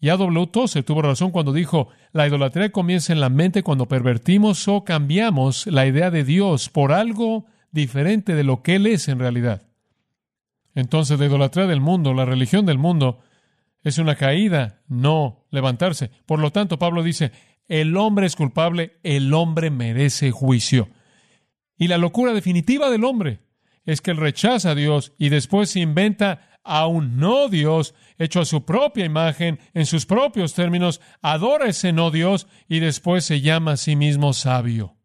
Y 0.00 0.08
A.W. 0.08 0.48
Tozer 0.48 0.82
tuvo 0.82 1.00
razón 1.00 1.30
cuando 1.30 1.52
dijo, 1.52 1.88
la 2.10 2.26
idolatría 2.26 2.72
comienza 2.72 3.12
en 3.12 3.20
la 3.20 3.28
mente 3.28 3.62
cuando 3.62 3.86
pervertimos 3.86 4.66
o 4.66 4.82
cambiamos 4.82 5.68
la 5.68 5.86
idea 5.86 6.10
de 6.10 6.24
Dios 6.24 6.68
por 6.68 6.92
algo 6.92 7.46
diferente 7.72 8.34
de 8.34 8.44
lo 8.44 8.62
que 8.62 8.76
Él 8.76 8.86
es 8.86 9.08
en 9.08 9.18
realidad. 9.18 9.62
Entonces, 10.74 11.18
la 11.18 11.26
idolatría 11.26 11.66
del 11.66 11.80
mundo, 11.80 12.14
la 12.14 12.24
religión 12.24 12.64
del 12.64 12.78
mundo, 12.78 13.20
es 13.82 13.98
una 13.98 14.14
caída, 14.14 14.82
no 14.86 15.44
levantarse. 15.50 16.10
Por 16.26 16.38
lo 16.38 16.52
tanto, 16.52 16.78
Pablo 16.78 17.02
dice, 17.02 17.32
el 17.68 17.96
hombre 17.96 18.26
es 18.26 18.36
culpable, 18.36 18.98
el 19.02 19.34
hombre 19.34 19.70
merece 19.70 20.30
juicio. 20.30 20.88
Y 21.76 21.88
la 21.88 21.98
locura 21.98 22.32
definitiva 22.32 22.90
del 22.90 23.04
hombre 23.04 23.40
es 23.84 24.00
que 24.00 24.12
él 24.12 24.18
rechaza 24.18 24.70
a 24.70 24.74
Dios 24.74 25.12
y 25.18 25.30
después 25.30 25.70
se 25.70 25.80
inventa 25.80 26.48
a 26.64 26.86
un 26.86 27.16
no 27.16 27.48
Dios 27.48 27.94
hecho 28.18 28.40
a 28.40 28.44
su 28.44 28.64
propia 28.64 29.04
imagen, 29.04 29.58
en 29.74 29.86
sus 29.86 30.06
propios 30.06 30.54
términos, 30.54 31.00
adora 31.20 31.66
ese 31.66 31.92
no 31.92 32.10
Dios 32.10 32.46
y 32.68 32.78
después 32.78 33.24
se 33.24 33.40
llama 33.40 33.72
a 33.72 33.76
sí 33.76 33.96
mismo 33.96 34.32
sabio. 34.32 34.96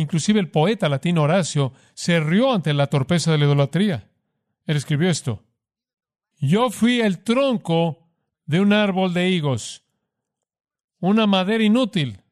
Inclusive 0.00 0.40
el 0.40 0.50
poeta 0.50 0.88
latino 0.88 1.24
Horacio 1.24 1.74
se 1.92 2.20
rió 2.20 2.54
ante 2.54 2.72
la 2.72 2.86
torpeza 2.86 3.32
de 3.32 3.36
la 3.36 3.44
idolatría. 3.44 4.08
Él 4.64 4.78
escribió 4.78 5.10
esto. 5.10 5.44
Yo 6.38 6.70
fui 6.70 7.02
el 7.02 7.22
tronco 7.22 8.08
de 8.46 8.62
un 8.62 8.72
árbol 8.72 9.12
de 9.12 9.28
higos, 9.28 9.84
una 11.00 11.26
madera 11.26 11.62
inútil. 11.62 12.22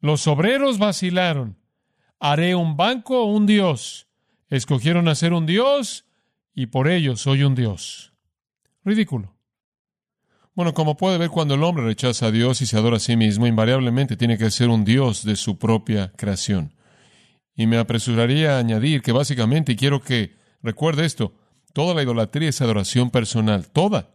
Los 0.00 0.26
obreros 0.26 0.78
vacilaron. 0.78 1.60
Haré 2.18 2.56
un 2.56 2.76
banco 2.76 3.22
o 3.22 3.26
un 3.26 3.46
dios. 3.46 4.08
Escogieron 4.48 5.06
hacer 5.06 5.32
un 5.32 5.46
dios 5.46 6.06
y 6.54 6.66
por 6.66 6.88
ello 6.88 7.14
soy 7.14 7.44
un 7.44 7.54
dios. 7.54 8.14
Ridículo. 8.84 9.33
Bueno, 10.54 10.72
como 10.72 10.96
puede 10.96 11.18
ver, 11.18 11.30
cuando 11.30 11.54
el 11.54 11.64
hombre 11.64 11.84
rechaza 11.84 12.26
a 12.26 12.30
Dios 12.30 12.62
y 12.62 12.66
se 12.66 12.76
adora 12.76 12.98
a 12.98 13.00
sí 13.00 13.16
mismo, 13.16 13.48
invariablemente 13.48 14.16
tiene 14.16 14.38
que 14.38 14.52
ser 14.52 14.68
un 14.68 14.84
Dios 14.84 15.24
de 15.24 15.34
su 15.34 15.58
propia 15.58 16.12
creación. 16.16 16.74
Y 17.56 17.66
me 17.66 17.76
apresuraría 17.76 18.54
a 18.54 18.58
añadir 18.60 19.02
que 19.02 19.10
básicamente, 19.10 19.72
y 19.72 19.76
quiero 19.76 20.00
que 20.00 20.36
recuerde 20.62 21.06
esto, 21.06 21.34
toda 21.72 21.92
la 21.92 22.04
idolatría 22.04 22.50
es 22.50 22.60
adoración 22.60 23.10
personal, 23.10 23.66
toda, 23.66 24.14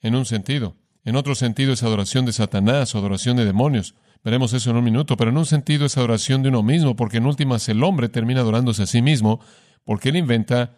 en 0.00 0.14
un 0.14 0.24
sentido. 0.24 0.76
En 1.04 1.16
otro 1.16 1.34
sentido 1.34 1.72
es 1.72 1.82
adoración 1.82 2.26
de 2.26 2.32
Satanás 2.32 2.94
o 2.94 2.98
adoración 2.98 3.36
de 3.36 3.44
demonios. 3.44 3.96
Veremos 4.22 4.52
eso 4.52 4.70
en 4.70 4.76
un 4.76 4.84
minuto, 4.84 5.16
pero 5.16 5.32
en 5.32 5.36
un 5.36 5.46
sentido 5.46 5.86
es 5.86 5.96
adoración 5.96 6.44
de 6.44 6.50
uno 6.50 6.62
mismo, 6.62 6.94
porque 6.94 7.16
en 7.16 7.26
últimas 7.26 7.68
el 7.68 7.82
hombre 7.82 8.08
termina 8.08 8.42
adorándose 8.42 8.84
a 8.84 8.86
sí 8.86 9.02
mismo, 9.02 9.40
porque 9.82 10.10
él 10.10 10.16
inventa 10.16 10.76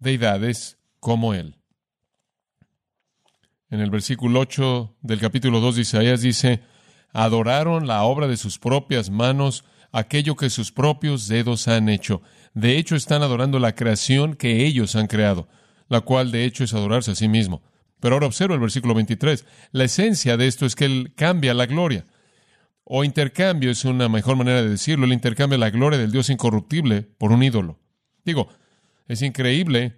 deidades 0.00 0.78
como 0.98 1.32
él 1.32 1.56
en 3.70 3.80
el 3.80 3.90
versículo 3.90 4.40
8 4.40 4.96
del 5.02 5.20
capítulo 5.20 5.60
2 5.60 5.76
de 5.76 5.82
Isaías 5.82 6.20
dice, 6.20 6.60
adoraron 7.12 7.86
la 7.86 8.02
obra 8.04 8.28
de 8.28 8.36
sus 8.36 8.58
propias 8.58 9.10
manos, 9.10 9.64
aquello 9.92 10.36
que 10.36 10.50
sus 10.50 10.70
propios 10.72 11.28
dedos 11.28 11.66
han 11.68 11.88
hecho. 11.88 12.22
De 12.54 12.78
hecho, 12.78 12.94
están 12.94 13.22
adorando 13.22 13.58
la 13.58 13.74
creación 13.74 14.34
que 14.34 14.64
ellos 14.64 14.96
han 14.96 15.06
creado, 15.06 15.48
la 15.88 16.00
cual 16.02 16.30
de 16.30 16.44
hecho 16.44 16.64
es 16.64 16.74
adorarse 16.74 17.10
a 17.10 17.16
sí 17.16 17.28
mismo. 17.28 17.62
Pero 18.00 18.14
ahora 18.14 18.26
observa 18.26 18.54
el 18.54 18.60
versículo 18.60 18.94
23. 18.94 19.46
La 19.72 19.84
esencia 19.84 20.36
de 20.36 20.46
esto 20.46 20.66
es 20.66 20.76
que 20.76 20.84
Él 20.84 21.12
cambia 21.16 21.54
la 21.54 21.66
gloria. 21.66 22.04
O 22.84 23.02
intercambio 23.02 23.70
es 23.70 23.84
una 23.84 24.08
mejor 24.08 24.36
manera 24.36 24.62
de 24.62 24.68
decirlo. 24.68 25.06
Él 25.06 25.12
intercambia 25.12 25.58
la 25.58 25.70
gloria 25.70 25.98
del 25.98 26.12
Dios 26.12 26.30
incorruptible 26.30 27.02
por 27.02 27.32
un 27.32 27.42
ídolo. 27.42 27.80
Digo, 28.24 28.48
es 29.08 29.22
increíble 29.22 29.96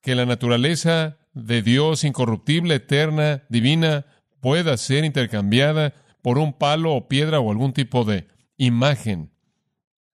que 0.00 0.14
la 0.14 0.26
naturaleza 0.26 1.18
de 1.34 1.62
Dios 1.62 2.04
incorruptible, 2.04 2.76
eterna, 2.76 3.42
divina, 3.48 4.06
pueda 4.40 4.76
ser 4.76 5.04
intercambiada 5.04 5.94
por 6.22 6.38
un 6.38 6.52
palo 6.52 6.94
o 6.94 7.08
piedra 7.08 7.40
o 7.40 7.50
algún 7.50 7.72
tipo 7.72 8.04
de 8.04 8.28
imagen 8.56 9.30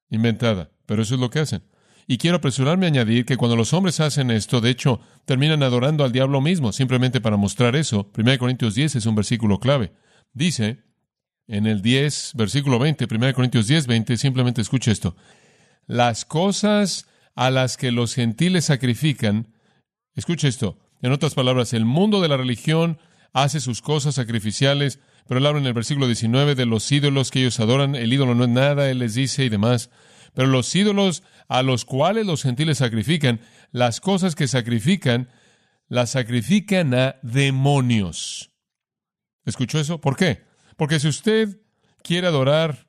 inventada. 0.09 0.71
Pero 0.87 1.03
eso 1.03 1.15
es 1.15 1.21
lo 1.21 1.31
que 1.31 1.41
hacen. 1.41 1.63
Y 2.07 2.19
quiero 2.19 2.39
apresurarme 2.39 2.87
a 2.87 2.89
añadir 2.89 3.25
que 3.25 3.37
cuando 3.37 3.57
los 3.57 3.73
hombres 3.73 4.01
hacen 4.01 4.33
esto, 4.33 4.61
de 4.61 4.71
hecho, 4.71 5.01
terminan 5.27 5.63
adorando 5.63 6.03
al 6.03 6.11
diablo 6.11 6.41
mismo, 6.41 6.73
simplemente 6.73 7.21
para 7.21 7.37
mostrar 7.37 7.77
eso. 7.77 8.11
1 8.19 8.39
Corintios 8.39 8.75
10 8.75 8.97
es 8.97 9.07
un 9.07 9.15
versículo 9.15 9.61
clave. 9.61 9.93
Dice, 10.33 10.83
en 11.47 11.67
el 11.67 11.83
10, 11.83 12.33
versículo 12.35 12.81
20, 12.81 13.07
1 13.09 13.35
Corintios 13.35 13.69
10, 13.69 13.87
20, 13.87 14.17
simplemente 14.17 14.61
escuche 14.61 14.91
esto. 14.91 15.15
Las 15.87 16.25
cosas 16.25 17.07
a 17.37 17.51
las 17.51 17.77
que 17.77 17.93
los 17.93 18.15
gentiles 18.15 18.65
sacrifican, 18.65 19.55
escuche 20.17 20.49
esto, 20.49 20.79
en 21.03 21.13
otras 21.13 21.35
palabras, 21.35 21.73
el 21.73 21.85
mundo 21.85 22.21
de 22.21 22.29
la 22.29 22.37
religión 22.37 22.99
hace 23.33 23.61
sus 23.61 23.81
cosas 23.83 24.15
sacrificiales, 24.15 25.01
pero 25.27 25.39
él 25.39 25.47
habla 25.47 25.61
en 25.61 25.67
el 25.67 25.73
versículo 25.73 26.07
19 26.07 26.55
de 26.55 26.67
los 26.67 26.91
ídolos 26.91 27.31
que 27.31 27.41
ellos 27.41 27.61
adoran. 27.61 27.95
El 27.95 28.13
ídolo 28.13 28.35
no 28.35 28.45
es 28.45 28.51
nada, 28.51 28.91
él 28.91 28.99
les 28.99 29.15
dice 29.15 29.45
y 29.45 29.49
demás. 29.49 29.91
Pero 30.35 30.49
los 30.49 30.75
ídolos 30.75 31.23
a 31.49 31.63
los 31.63 31.85
cuales 31.85 32.27
los 32.27 32.43
gentiles 32.43 32.79
sacrifican, 32.79 33.41
las 33.73 34.01
cosas 34.01 34.35
que 34.35 34.49
sacrifican, 34.49 35.29
las 35.89 36.11
sacrifican 36.11 36.95
a 36.95 37.17
demonios. 37.23 38.51
¿Escuchó 39.45 39.81
eso? 39.81 40.01
¿Por 40.01 40.17
qué? 40.17 40.45
Porque 40.77 41.01
si 41.01 41.09
usted 41.09 41.61
quiere 42.03 42.27
adorar 42.27 42.89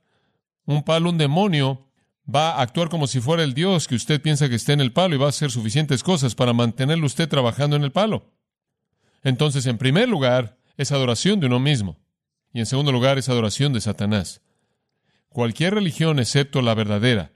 un 0.65 0.83
palo, 0.83 1.09
un 1.09 1.17
demonio, 1.17 1.90
va 2.23 2.51
a 2.51 2.61
actuar 2.61 2.89
como 2.89 3.07
si 3.07 3.19
fuera 3.19 3.43
el 3.43 3.53
Dios 3.53 3.87
que 3.87 3.95
usted 3.95 4.21
piensa 4.21 4.49
que 4.49 4.55
está 4.55 4.73
en 4.73 4.81
el 4.81 4.91
palo 4.91 5.15
y 5.15 5.17
va 5.17 5.27
a 5.27 5.29
hacer 5.29 5.51
suficientes 5.51 6.03
cosas 6.03 6.35
para 6.35 6.53
mantenerlo 6.53 7.05
usted 7.05 7.27
trabajando 7.27 7.75
en 7.75 7.83
el 7.83 7.91
palo. 7.91 8.31
Entonces, 9.23 9.65
en 9.65 9.77
primer 9.77 10.09
lugar, 10.09 10.57
es 10.77 10.91
adoración 10.91 11.39
de 11.39 11.47
uno 11.47 11.59
mismo. 11.59 11.99
Y 12.53 12.59
en 12.59 12.65
segundo 12.65 12.91
lugar, 12.91 13.17
es 13.17 13.29
adoración 13.29 13.73
de 13.73 13.81
Satanás. 13.81 14.41
Cualquier 15.29 15.75
religión 15.75 16.19
excepto 16.19 16.61
la 16.61 16.73
verdadera, 16.73 17.31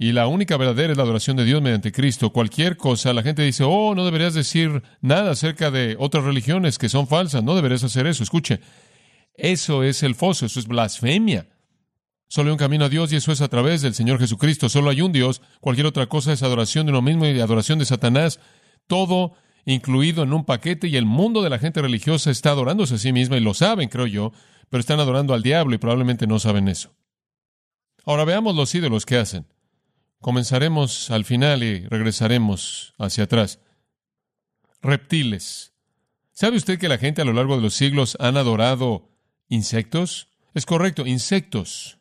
y 0.00 0.12
la 0.12 0.28
única 0.28 0.56
verdadera 0.56 0.92
es 0.92 0.96
la 0.96 1.02
adoración 1.02 1.36
de 1.36 1.44
Dios 1.44 1.60
mediante 1.60 1.90
Cristo. 1.90 2.30
Cualquier 2.32 2.76
cosa, 2.76 3.12
la 3.12 3.24
gente 3.24 3.42
dice, 3.42 3.64
oh, 3.66 3.96
no 3.96 4.04
deberías 4.04 4.32
decir 4.32 4.84
nada 5.00 5.32
acerca 5.32 5.72
de 5.72 5.96
otras 5.98 6.22
religiones 6.22 6.78
que 6.78 6.88
son 6.88 7.08
falsas, 7.08 7.42
no 7.42 7.56
deberías 7.56 7.82
hacer 7.82 8.06
eso. 8.06 8.22
Escuche, 8.22 8.60
eso 9.34 9.82
es 9.82 10.04
el 10.04 10.14
foso, 10.14 10.46
eso 10.46 10.60
es 10.60 10.68
blasfemia. 10.68 11.48
Solo 12.28 12.50
hay 12.50 12.52
un 12.52 12.58
camino 12.58 12.84
a 12.84 12.88
Dios 12.90 13.12
y 13.12 13.16
eso 13.16 13.32
es 13.32 13.40
a 13.40 13.48
través 13.48 13.80
del 13.80 13.94
Señor 13.94 14.18
Jesucristo. 14.18 14.68
Solo 14.68 14.90
hay 14.90 15.00
un 15.00 15.12
Dios. 15.12 15.40
Cualquier 15.60 15.86
otra 15.86 16.06
cosa 16.06 16.32
es 16.32 16.42
adoración 16.42 16.86
de 16.86 16.92
uno 16.92 17.02
mismo 17.02 17.26
y 17.26 17.40
adoración 17.40 17.78
de 17.78 17.86
Satanás. 17.86 18.38
Todo 18.86 19.32
incluido 19.64 20.22
en 20.22 20.32
un 20.32 20.44
paquete 20.44 20.88
y 20.88 20.96
el 20.96 21.06
mundo 21.06 21.42
de 21.42 21.50
la 21.50 21.58
gente 21.58 21.82
religiosa 21.82 22.30
está 22.30 22.50
adorándose 22.50 22.94
a 22.94 22.98
sí 22.98 23.12
misma 23.12 23.36
y 23.36 23.40
lo 23.40 23.54
saben, 23.54 23.88
creo 23.88 24.06
yo, 24.06 24.32
pero 24.70 24.80
están 24.80 25.00
adorando 25.00 25.34
al 25.34 25.42
diablo 25.42 25.74
y 25.74 25.78
probablemente 25.78 26.26
no 26.26 26.38
saben 26.38 26.68
eso. 26.68 26.94
Ahora 28.04 28.24
veamos 28.24 28.54
los 28.54 28.74
ídolos 28.74 29.04
que 29.04 29.16
hacen. 29.16 29.46
Comenzaremos 30.20 31.10
al 31.10 31.24
final 31.24 31.62
y 31.62 31.86
regresaremos 31.86 32.94
hacia 32.98 33.24
atrás. 33.24 33.60
Reptiles. 34.82 35.74
¿Sabe 36.32 36.56
usted 36.56 36.78
que 36.78 36.88
la 36.88 36.98
gente 36.98 37.22
a 37.22 37.24
lo 37.24 37.32
largo 37.32 37.56
de 37.56 37.62
los 37.62 37.74
siglos 37.74 38.16
han 38.20 38.36
adorado 38.36 39.10
insectos? 39.48 40.28
Es 40.54 40.66
correcto, 40.66 41.06
insectos. 41.06 41.97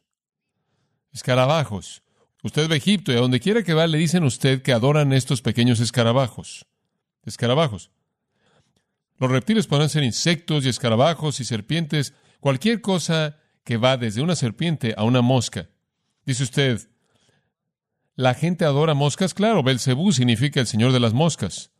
Escarabajos. 1.17 2.03
Usted 2.43 2.67
ve 2.67 2.75
a 2.75 2.77
Egipto 2.77 3.12
y 3.12 3.15
a 3.15 3.21
donde 3.21 3.39
quiera 3.39 3.63
que 3.63 3.74
va 3.74 3.88
le 3.88 3.97
dicen 3.97 4.24
a 4.24 4.27
usted 4.27 4.62
que 4.62 4.71
adoran 4.71 5.13
estos 5.13 5.41
pequeños 5.41 5.79
escarabajos. 5.79 6.67
Escarabajos. 7.25 7.89
Los 9.17 9.31
reptiles 9.31 9.65
podrán 9.65 9.89
ser 9.89 10.03
insectos 10.03 10.63
y 10.63 10.69
escarabajos 10.69 11.39
y 11.39 11.43
serpientes, 11.43 12.13
cualquier 12.39 12.81
cosa 12.81 13.39
que 13.63 13.77
va 13.77 13.97
desde 13.97 14.21
una 14.21 14.36
serpiente 14.36 14.93
a 14.95 15.05
una 15.05 15.24
mosca. 15.24 15.69
Dice 16.24 16.43
usted, 16.43 16.88
la 18.13 18.36
gente 18.36 18.63
adora 18.63 18.93
moscas, 18.93 19.33
claro, 19.33 19.63
Belcebú 19.63 20.12
significa 20.12 20.59
el 20.59 20.67
señor 20.67 20.91
de 20.91 21.00
las 21.00 21.13
moscas. 21.13 21.71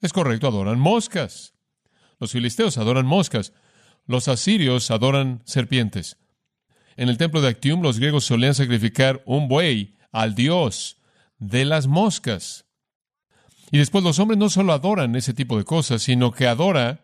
Es 0.00 0.12
correcto, 0.12 0.48
adoran 0.48 0.80
moscas. 0.80 1.54
Los 2.18 2.32
filisteos 2.32 2.78
adoran 2.78 3.06
moscas. 3.06 3.52
Los 4.06 4.26
asirios 4.26 4.90
adoran 4.90 5.40
serpientes. 5.44 6.18
En 6.96 7.08
el 7.08 7.18
templo 7.18 7.40
de 7.40 7.48
Actium 7.48 7.82
los 7.82 7.98
griegos 7.98 8.24
solían 8.24 8.54
sacrificar 8.54 9.22
un 9.26 9.48
buey 9.48 9.96
al 10.12 10.34
dios 10.34 10.98
de 11.38 11.64
las 11.64 11.86
moscas. 11.86 12.66
Y 13.70 13.78
después 13.78 14.04
los 14.04 14.18
hombres 14.18 14.38
no 14.38 14.48
solo 14.48 14.72
adoran 14.72 15.16
ese 15.16 15.34
tipo 15.34 15.58
de 15.58 15.64
cosas, 15.64 16.02
sino 16.02 16.32
que 16.32 16.46
adora 16.46 17.00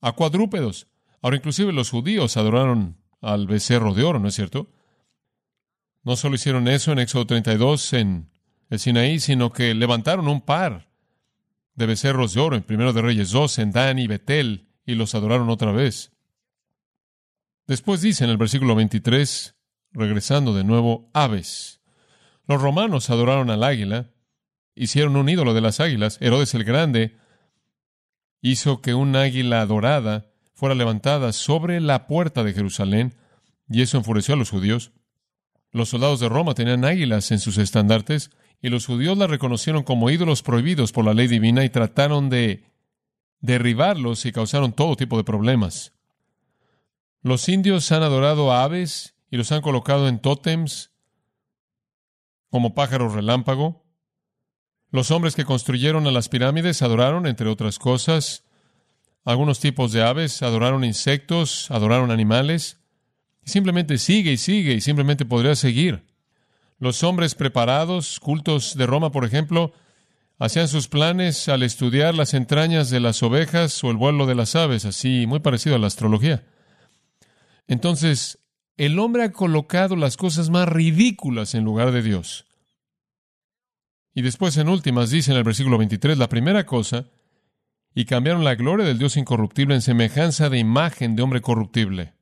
a 0.00 0.12
cuadrúpedos. 0.12 0.88
Ahora 1.22 1.36
inclusive 1.36 1.72
los 1.72 1.90
judíos 1.90 2.36
adoraron 2.36 2.98
al 3.20 3.46
becerro 3.46 3.94
de 3.94 4.02
oro, 4.02 4.18
¿no 4.18 4.28
es 4.28 4.34
cierto? 4.34 4.68
No 6.02 6.16
solo 6.16 6.34
hicieron 6.34 6.68
eso 6.68 6.92
en 6.92 6.98
Éxodo 6.98 7.26
32 7.26 7.92
en 7.94 8.30
el 8.68 8.78
Sinaí, 8.78 9.20
sino 9.20 9.52
que 9.52 9.74
levantaron 9.74 10.28
un 10.28 10.42
par 10.42 10.88
de 11.74 11.86
becerros 11.86 12.34
de 12.34 12.40
oro 12.40 12.56
en 12.56 12.62
Primero 12.62 12.92
de 12.92 13.02
Reyes 13.02 13.30
2 13.30 13.58
en 13.60 13.70
Dan 13.72 13.98
y 13.98 14.06
Betel 14.06 14.68
y 14.84 14.94
los 14.94 15.14
adoraron 15.14 15.48
otra 15.48 15.72
vez. 15.72 16.13
Después 17.66 18.02
dice 18.02 18.24
en 18.24 18.30
el 18.30 18.36
versículo 18.36 18.74
23, 18.74 19.56
regresando 19.92 20.52
de 20.52 20.64
nuevo, 20.64 21.08
aves. 21.14 21.80
Los 22.46 22.60
romanos 22.60 23.08
adoraron 23.08 23.48
al 23.48 23.64
águila, 23.64 24.10
hicieron 24.74 25.16
un 25.16 25.28
ídolo 25.28 25.54
de 25.54 25.62
las 25.62 25.80
águilas. 25.80 26.18
Herodes 26.20 26.54
el 26.54 26.64
Grande 26.64 27.16
hizo 28.42 28.82
que 28.82 28.92
un 28.92 29.16
águila 29.16 29.62
adorada 29.62 30.30
fuera 30.52 30.74
levantada 30.74 31.32
sobre 31.32 31.80
la 31.80 32.06
puerta 32.06 32.44
de 32.44 32.52
Jerusalén, 32.52 33.14
y 33.68 33.80
eso 33.80 33.96
enfureció 33.96 34.34
a 34.34 34.36
los 34.36 34.50
judíos. 34.50 34.92
Los 35.72 35.88
soldados 35.88 36.20
de 36.20 36.28
Roma 36.28 36.54
tenían 36.54 36.84
águilas 36.84 37.30
en 37.30 37.40
sus 37.40 37.56
estandartes 37.56 38.30
y 38.60 38.68
los 38.68 38.86
judíos 38.86 39.16
las 39.16 39.30
reconocieron 39.30 39.82
como 39.82 40.10
ídolos 40.10 40.42
prohibidos 40.42 40.92
por 40.92 41.04
la 41.04 41.14
ley 41.14 41.28
divina 41.28 41.64
y 41.64 41.70
trataron 41.70 42.28
de 42.28 42.64
derribarlos 43.40 44.24
y 44.26 44.32
causaron 44.32 44.72
todo 44.72 44.96
tipo 44.96 45.16
de 45.16 45.24
problemas. 45.24 45.93
Los 47.24 47.48
indios 47.48 47.90
han 47.90 48.02
adorado 48.02 48.52
aves 48.52 49.14
y 49.30 49.38
los 49.38 49.50
han 49.50 49.62
colocado 49.62 50.08
en 50.08 50.18
tótems 50.18 50.90
como 52.50 52.74
pájaros 52.74 53.14
relámpago. 53.14 53.82
Los 54.90 55.10
hombres 55.10 55.34
que 55.34 55.46
construyeron 55.46 56.06
a 56.06 56.10
las 56.10 56.28
pirámides 56.28 56.82
adoraron, 56.82 57.26
entre 57.26 57.48
otras 57.48 57.78
cosas, 57.78 58.44
algunos 59.24 59.58
tipos 59.58 59.90
de 59.92 60.02
aves, 60.02 60.42
adoraron 60.42 60.84
insectos, 60.84 61.70
adoraron 61.70 62.10
animales. 62.10 62.78
Simplemente 63.42 63.96
sigue 63.96 64.32
y 64.32 64.36
sigue 64.36 64.74
y 64.74 64.82
simplemente 64.82 65.24
podría 65.24 65.56
seguir. 65.56 66.04
Los 66.78 67.02
hombres 67.02 67.34
preparados, 67.34 68.20
cultos 68.20 68.76
de 68.76 68.84
Roma, 68.84 69.12
por 69.12 69.24
ejemplo, 69.24 69.72
hacían 70.38 70.68
sus 70.68 70.88
planes 70.88 71.48
al 71.48 71.62
estudiar 71.62 72.14
las 72.14 72.34
entrañas 72.34 72.90
de 72.90 73.00
las 73.00 73.22
ovejas 73.22 73.82
o 73.82 73.90
el 73.90 73.96
vuelo 73.96 74.26
de 74.26 74.34
las 74.34 74.54
aves, 74.56 74.84
así 74.84 75.26
muy 75.26 75.40
parecido 75.40 75.76
a 75.76 75.78
la 75.78 75.86
astrología. 75.86 76.44
Entonces, 77.66 78.38
el 78.76 78.98
hombre 78.98 79.22
ha 79.22 79.32
colocado 79.32 79.96
las 79.96 80.16
cosas 80.16 80.50
más 80.50 80.68
ridículas 80.68 81.54
en 81.54 81.64
lugar 81.64 81.92
de 81.92 82.02
Dios. 82.02 82.46
Y 84.14 84.22
después, 84.22 84.56
en 84.56 84.68
últimas, 84.68 85.10
dice 85.10 85.32
en 85.32 85.38
el 85.38 85.44
versículo 85.44 85.78
23, 85.78 86.18
la 86.18 86.28
primera 86.28 86.66
cosa, 86.66 87.06
y 87.94 88.04
cambiaron 88.04 88.44
la 88.44 88.54
gloria 88.54 88.86
del 88.86 88.98
Dios 88.98 89.16
incorruptible 89.16 89.74
en 89.74 89.82
semejanza 89.82 90.50
de 90.50 90.58
imagen 90.58 91.14
de 91.14 91.22
hombre 91.22 91.40
corruptible. 91.40 92.14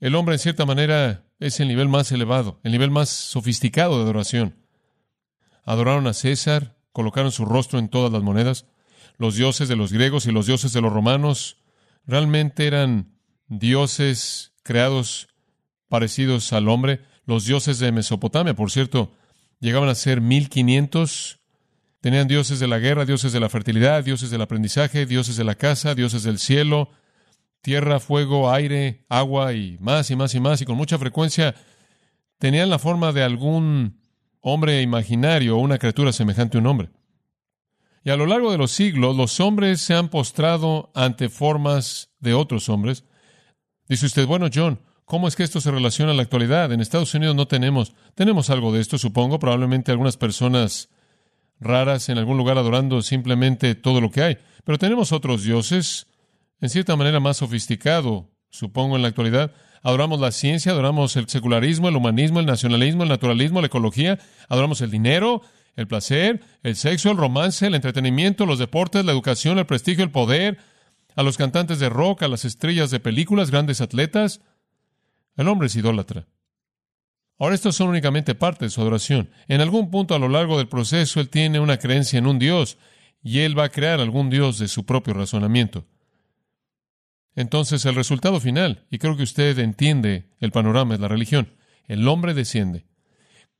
El 0.00 0.16
hombre, 0.16 0.34
en 0.34 0.40
cierta 0.40 0.66
manera, 0.66 1.24
es 1.38 1.60
el 1.60 1.68
nivel 1.68 1.88
más 1.88 2.10
elevado, 2.10 2.60
el 2.64 2.72
nivel 2.72 2.90
más 2.90 3.08
sofisticado 3.08 3.96
de 3.96 4.02
adoración. 4.02 4.56
Adoraron 5.64 6.08
a 6.08 6.12
César, 6.12 6.76
colocaron 6.92 7.30
su 7.30 7.44
rostro 7.44 7.78
en 7.78 7.88
todas 7.88 8.12
las 8.12 8.22
monedas. 8.22 8.66
Los 9.16 9.36
dioses 9.36 9.68
de 9.68 9.76
los 9.76 9.92
griegos 9.92 10.26
y 10.26 10.32
los 10.32 10.46
dioses 10.46 10.72
de 10.72 10.80
los 10.80 10.92
romanos 10.92 11.58
realmente 12.04 12.66
eran 12.66 13.11
dioses 13.58 14.52
creados 14.62 15.28
parecidos 15.88 16.52
al 16.52 16.68
hombre. 16.68 17.00
Los 17.26 17.44
dioses 17.44 17.78
de 17.78 17.92
Mesopotamia, 17.92 18.54
por 18.54 18.70
cierto, 18.70 19.12
llegaban 19.60 19.88
a 19.88 19.94
ser 19.94 20.20
1500. 20.20 21.38
Tenían 22.00 22.28
dioses 22.28 22.58
de 22.58 22.66
la 22.66 22.78
guerra, 22.78 23.04
dioses 23.04 23.32
de 23.32 23.40
la 23.40 23.48
fertilidad, 23.48 24.04
dioses 24.04 24.30
del 24.30 24.42
aprendizaje, 24.42 25.06
dioses 25.06 25.36
de 25.36 25.44
la 25.44 25.54
casa, 25.54 25.94
dioses 25.94 26.22
del 26.24 26.38
cielo, 26.38 26.90
tierra, 27.60 28.00
fuego, 28.00 28.50
aire, 28.50 29.04
agua 29.08 29.52
y 29.52 29.76
más 29.80 30.10
y 30.10 30.16
más 30.16 30.34
y 30.34 30.40
más, 30.40 30.60
y 30.60 30.64
con 30.64 30.76
mucha 30.76 30.98
frecuencia 30.98 31.54
tenían 32.38 32.70
la 32.70 32.80
forma 32.80 33.12
de 33.12 33.22
algún 33.22 34.00
hombre 34.40 34.82
imaginario 34.82 35.56
o 35.56 35.60
una 35.60 35.78
criatura 35.78 36.12
semejante 36.12 36.58
a 36.58 36.60
un 36.60 36.66
hombre. 36.66 36.90
Y 38.02 38.10
a 38.10 38.16
lo 38.16 38.26
largo 38.26 38.50
de 38.50 38.58
los 38.58 38.72
siglos, 38.72 39.16
los 39.16 39.38
hombres 39.38 39.80
se 39.80 39.94
han 39.94 40.08
postrado 40.08 40.90
ante 40.94 41.28
formas 41.28 42.10
de 42.18 42.34
otros 42.34 42.68
hombres. 42.68 43.04
Dice 43.92 44.06
usted, 44.06 44.26
bueno, 44.26 44.48
John, 44.50 44.80
¿cómo 45.04 45.28
es 45.28 45.36
que 45.36 45.42
esto 45.42 45.60
se 45.60 45.70
relaciona 45.70 46.12
a 46.12 46.14
la 46.14 46.22
actualidad? 46.22 46.72
En 46.72 46.80
Estados 46.80 47.12
Unidos 47.12 47.36
no 47.36 47.46
tenemos, 47.46 47.92
tenemos 48.14 48.48
algo 48.48 48.72
de 48.72 48.80
esto, 48.80 48.96
supongo, 48.96 49.38
probablemente 49.38 49.92
algunas 49.92 50.16
personas 50.16 50.88
raras 51.60 52.08
en 52.08 52.16
algún 52.16 52.38
lugar 52.38 52.56
adorando 52.56 53.02
simplemente 53.02 53.74
todo 53.74 54.00
lo 54.00 54.10
que 54.10 54.22
hay, 54.22 54.38
pero 54.64 54.78
tenemos 54.78 55.12
otros 55.12 55.44
dioses 55.44 56.06
en 56.62 56.70
cierta 56.70 56.96
manera 56.96 57.20
más 57.20 57.36
sofisticado, 57.36 58.30
supongo, 58.48 58.96
en 58.96 59.02
la 59.02 59.08
actualidad. 59.08 59.52
Adoramos 59.82 60.20
la 60.20 60.32
ciencia, 60.32 60.72
adoramos 60.72 61.14
el 61.16 61.28
secularismo, 61.28 61.90
el 61.90 61.96
humanismo, 61.96 62.40
el 62.40 62.46
nacionalismo, 62.46 63.02
el 63.02 63.10
naturalismo, 63.10 63.60
la 63.60 63.66
ecología, 63.66 64.18
adoramos 64.48 64.80
el 64.80 64.90
dinero, 64.90 65.42
el 65.76 65.86
placer, 65.86 66.40
el 66.62 66.76
sexo, 66.76 67.10
el 67.10 67.18
romance, 67.18 67.66
el 67.66 67.74
entretenimiento, 67.74 68.46
los 68.46 68.58
deportes, 68.58 69.04
la 69.04 69.12
educación, 69.12 69.58
el 69.58 69.66
prestigio, 69.66 70.02
el 70.02 70.10
poder, 70.10 70.56
a 71.14 71.22
los 71.22 71.36
cantantes 71.36 71.78
de 71.78 71.88
rock, 71.88 72.22
a 72.22 72.28
las 72.28 72.44
estrellas 72.44 72.90
de 72.90 73.00
películas, 73.00 73.50
grandes 73.50 73.80
atletas. 73.80 74.40
El 75.36 75.48
hombre 75.48 75.66
es 75.66 75.76
idólatra. 75.76 76.26
Ahora, 77.38 77.54
estos 77.54 77.74
son 77.74 77.88
únicamente 77.88 78.34
parte 78.34 78.66
de 78.66 78.70
su 78.70 78.80
adoración. 78.80 79.30
En 79.48 79.60
algún 79.60 79.90
punto 79.90 80.14
a 80.14 80.18
lo 80.18 80.28
largo 80.28 80.58
del 80.58 80.68
proceso, 80.68 81.20
él 81.20 81.28
tiene 81.28 81.58
una 81.58 81.78
creencia 81.78 82.18
en 82.18 82.26
un 82.26 82.38
Dios 82.38 82.78
y 83.22 83.40
él 83.40 83.58
va 83.58 83.64
a 83.64 83.70
crear 83.70 84.00
algún 84.00 84.30
Dios 84.30 84.58
de 84.58 84.68
su 84.68 84.84
propio 84.84 85.14
razonamiento. 85.14 85.86
Entonces 87.34 87.84
el 87.84 87.94
resultado 87.94 88.40
final, 88.40 88.86
y 88.90 88.98
creo 88.98 89.16
que 89.16 89.22
usted 89.22 89.58
entiende 89.58 90.28
el 90.38 90.52
panorama 90.52 90.94
de 90.94 91.00
la 91.00 91.08
religión, 91.08 91.54
el 91.86 92.06
hombre 92.06 92.34
desciende. 92.34 92.84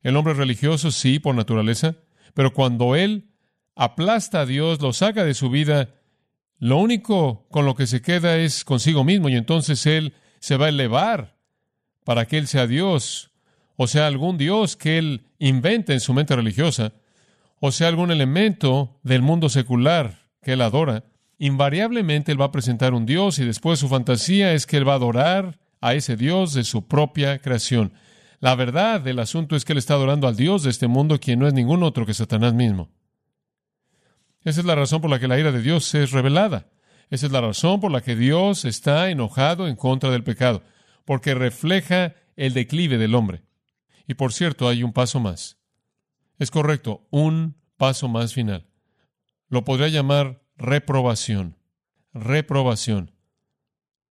El 0.02 0.16
hombre 0.16 0.32
es 0.32 0.38
religioso, 0.38 0.90
sí, 0.90 1.18
por 1.18 1.34
naturaleza, 1.34 1.96
pero 2.34 2.52
cuando 2.52 2.96
él 2.96 3.30
aplasta 3.74 4.40
a 4.40 4.46
Dios, 4.46 4.80
lo 4.80 4.92
saca 4.92 5.24
de 5.24 5.34
su 5.34 5.48
vida, 5.48 5.90
lo 6.62 6.78
único 6.78 7.48
con 7.50 7.66
lo 7.66 7.74
que 7.74 7.88
se 7.88 8.02
queda 8.02 8.36
es 8.36 8.64
consigo 8.64 9.02
mismo 9.02 9.28
y 9.28 9.34
entonces 9.34 9.84
él 9.84 10.14
se 10.38 10.56
va 10.56 10.66
a 10.66 10.68
elevar 10.68 11.36
para 12.04 12.26
que 12.26 12.38
él 12.38 12.46
sea 12.46 12.68
Dios, 12.68 13.32
o 13.74 13.88
sea, 13.88 14.06
algún 14.06 14.38
Dios 14.38 14.76
que 14.76 14.96
él 14.96 15.24
invente 15.40 15.92
en 15.92 15.98
su 15.98 16.14
mente 16.14 16.36
religiosa, 16.36 16.92
o 17.58 17.72
sea, 17.72 17.88
algún 17.88 18.12
elemento 18.12 19.00
del 19.02 19.22
mundo 19.22 19.48
secular 19.48 20.28
que 20.40 20.52
él 20.52 20.60
adora. 20.60 21.02
Invariablemente 21.36 22.30
él 22.30 22.40
va 22.40 22.44
a 22.44 22.52
presentar 22.52 22.94
un 22.94 23.06
Dios 23.06 23.40
y 23.40 23.44
después 23.44 23.80
su 23.80 23.88
fantasía 23.88 24.52
es 24.52 24.64
que 24.64 24.76
él 24.76 24.86
va 24.86 24.92
a 24.92 24.96
adorar 24.96 25.58
a 25.80 25.94
ese 25.94 26.16
Dios 26.16 26.54
de 26.54 26.62
su 26.62 26.86
propia 26.86 27.40
creación. 27.40 27.92
La 28.38 28.54
verdad 28.54 29.00
del 29.00 29.18
asunto 29.18 29.56
es 29.56 29.64
que 29.64 29.72
él 29.72 29.78
está 29.78 29.94
adorando 29.94 30.28
al 30.28 30.36
Dios 30.36 30.62
de 30.62 30.70
este 30.70 30.86
mundo, 30.86 31.18
quien 31.18 31.40
no 31.40 31.48
es 31.48 31.54
ningún 31.54 31.82
otro 31.82 32.06
que 32.06 32.14
Satanás 32.14 32.54
mismo. 32.54 32.88
Esa 34.44 34.60
es 34.60 34.66
la 34.66 34.74
razón 34.74 35.00
por 35.00 35.10
la 35.10 35.18
que 35.18 35.28
la 35.28 35.38
ira 35.38 35.52
de 35.52 35.62
Dios 35.62 35.94
es 35.94 36.10
revelada. 36.10 36.66
Esa 37.10 37.26
es 37.26 37.32
la 37.32 37.40
razón 37.40 37.80
por 37.80 37.92
la 37.92 38.00
que 38.00 38.16
Dios 38.16 38.64
está 38.64 39.10
enojado 39.10 39.68
en 39.68 39.76
contra 39.76 40.10
del 40.10 40.24
pecado, 40.24 40.62
porque 41.04 41.34
refleja 41.34 42.14
el 42.36 42.54
declive 42.54 42.98
del 42.98 43.14
hombre. 43.14 43.42
Y 44.08 44.14
por 44.14 44.32
cierto, 44.32 44.68
hay 44.68 44.82
un 44.82 44.92
paso 44.92 45.20
más. 45.20 45.58
Es 46.38 46.50
correcto, 46.50 47.06
un 47.10 47.56
paso 47.76 48.08
más 48.08 48.32
final. 48.34 48.66
Lo 49.48 49.64
podría 49.64 49.88
llamar 49.88 50.42
reprobación. 50.56 51.56
Reprobación. 52.12 53.12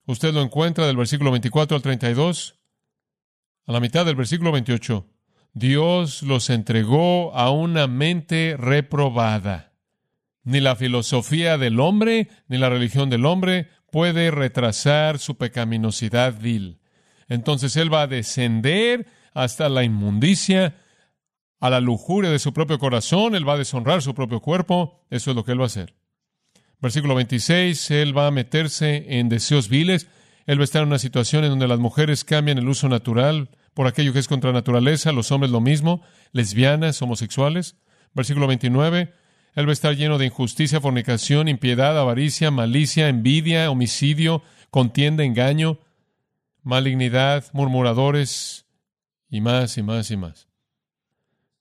Usted 0.06 0.32
lo 0.34 0.42
encuentra 0.42 0.86
del 0.86 0.96
versículo 0.96 1.30
24 1.30 1.76
al 1.76 1.82
32, 1.82 2.56
a 3.66 3.72
la 3.72 3.80
mitad 3.80 4.04
del 4.04 4.16
versículo 4.16 4.52
28. 4.52 5.06
Dios 5.52 6.22
los 6.22 6.50
entregó 6.50 7.34
a 7.34 7.50
una 7.50 7.86
mente 7.86 8.56
reprobada. 8.58 9.69
Ni 10.42 10.60
la 10.60 10.76
filosofía 10.76 11.58
del 11.58 11.80
hombre, 11.80 12.28
ni 12.48 12.58
la 12.58 12.70
religión 12.70 13.10
del 13.10 13.26
hombre 13.26 13.68
puede 13.90 14.30
retrasar 14.30 15.18
su 15.18 15.36
pecaminosidad 15.36 16.38
vil. 16.40 16.80
Entonces 17.28 17.76
Él 17.76 17.92
va 17.92 18.02
a 18.02 18.06
descender 18.06 19.06
hasta 19.34 19.68
la 19.68 19.84
inmundicia, 19.84 20.76
a 21.60 21.68
la 21.70 21.80
lujuria 21.80 22.30
de 22.30 22.38
su 22.38 22.52
propio 22.52 22.78
corazón, 22.78 23.34
Él 23.34 23.48
va 23.48 23.54
a 23.54 23.58
deshonrar 23.58 24.02
su 24.02 24.14
propio 24.14 24.40
cuerpo, 24.40 25.04
eso 25.10 25.30
es 25.30 25.36
lo 25.36 25.44
que 25.44 25.52
Él 25.52 25.60
va 25.60 25.64
a 25.64 25.66
hacer. 25.66 25.94
Versículo 26.80 27.14
26, 27.14 27.90
Él 27.90 28.16
va 28.16 28.26
a 28.26 28.30
meterse 28.30 29.18
en 29.18 29.28
deseos 29.28 29.68
viles, 29.68 30.08
Él 30.46 30.58
va 30.58 30.62
a 30.62 30.64
estar 30.64 30.82
en 30.82 30.88
una 30.88 30.98
situación 30.98 31.44
en 31.44 31.50
donde 31.50 31.68
las 31.68 31.78
mujeres 31.78 32.24
cambian 32.24 32.56
el 32.56 32.68
uso 32.68 32.88
natural 32.88 33.50
por 33.74 33.86
aquello 33.86 34.12
que 34.12 34.18
es 34.18 34.28
contra 34.28 34.52
naturaleza, 34.52 35.12
los 35.12 35.30
hombres 35.30 35.52
lo 35.52 35.60
mismo, 35.60 36.02
lesbianas, 36.32 37.00
homosexuales. 37.02 37.76
Versículo 38.14 38.46
29, 38.46 39.12
Él 39.54 39.66
va 39.66 39.70
a 39.70 39.72
estar 39.72 39.96
lleno 39.96 40.18
de 40.18 40.26
injusticia, 40.26 40.80
fornicación, 40.80 41.48
impiedad, 41.48 41.98
avaricia, 41.98 42.50
malicia, 42.50 43.08
envidia, 43.08 43.70
homicidio, 43.70 44.42
contienda, 44.70 45.24
engaño, 45.24 45.78
malignidad, 46.62 47.44
murmuradores, 47.52 48.66
y 49.30 49.40
más 49.40 49.78
y 49.78 49.82
más 49.82 50.10
y 50.10 50.16
más. 50.16 50.48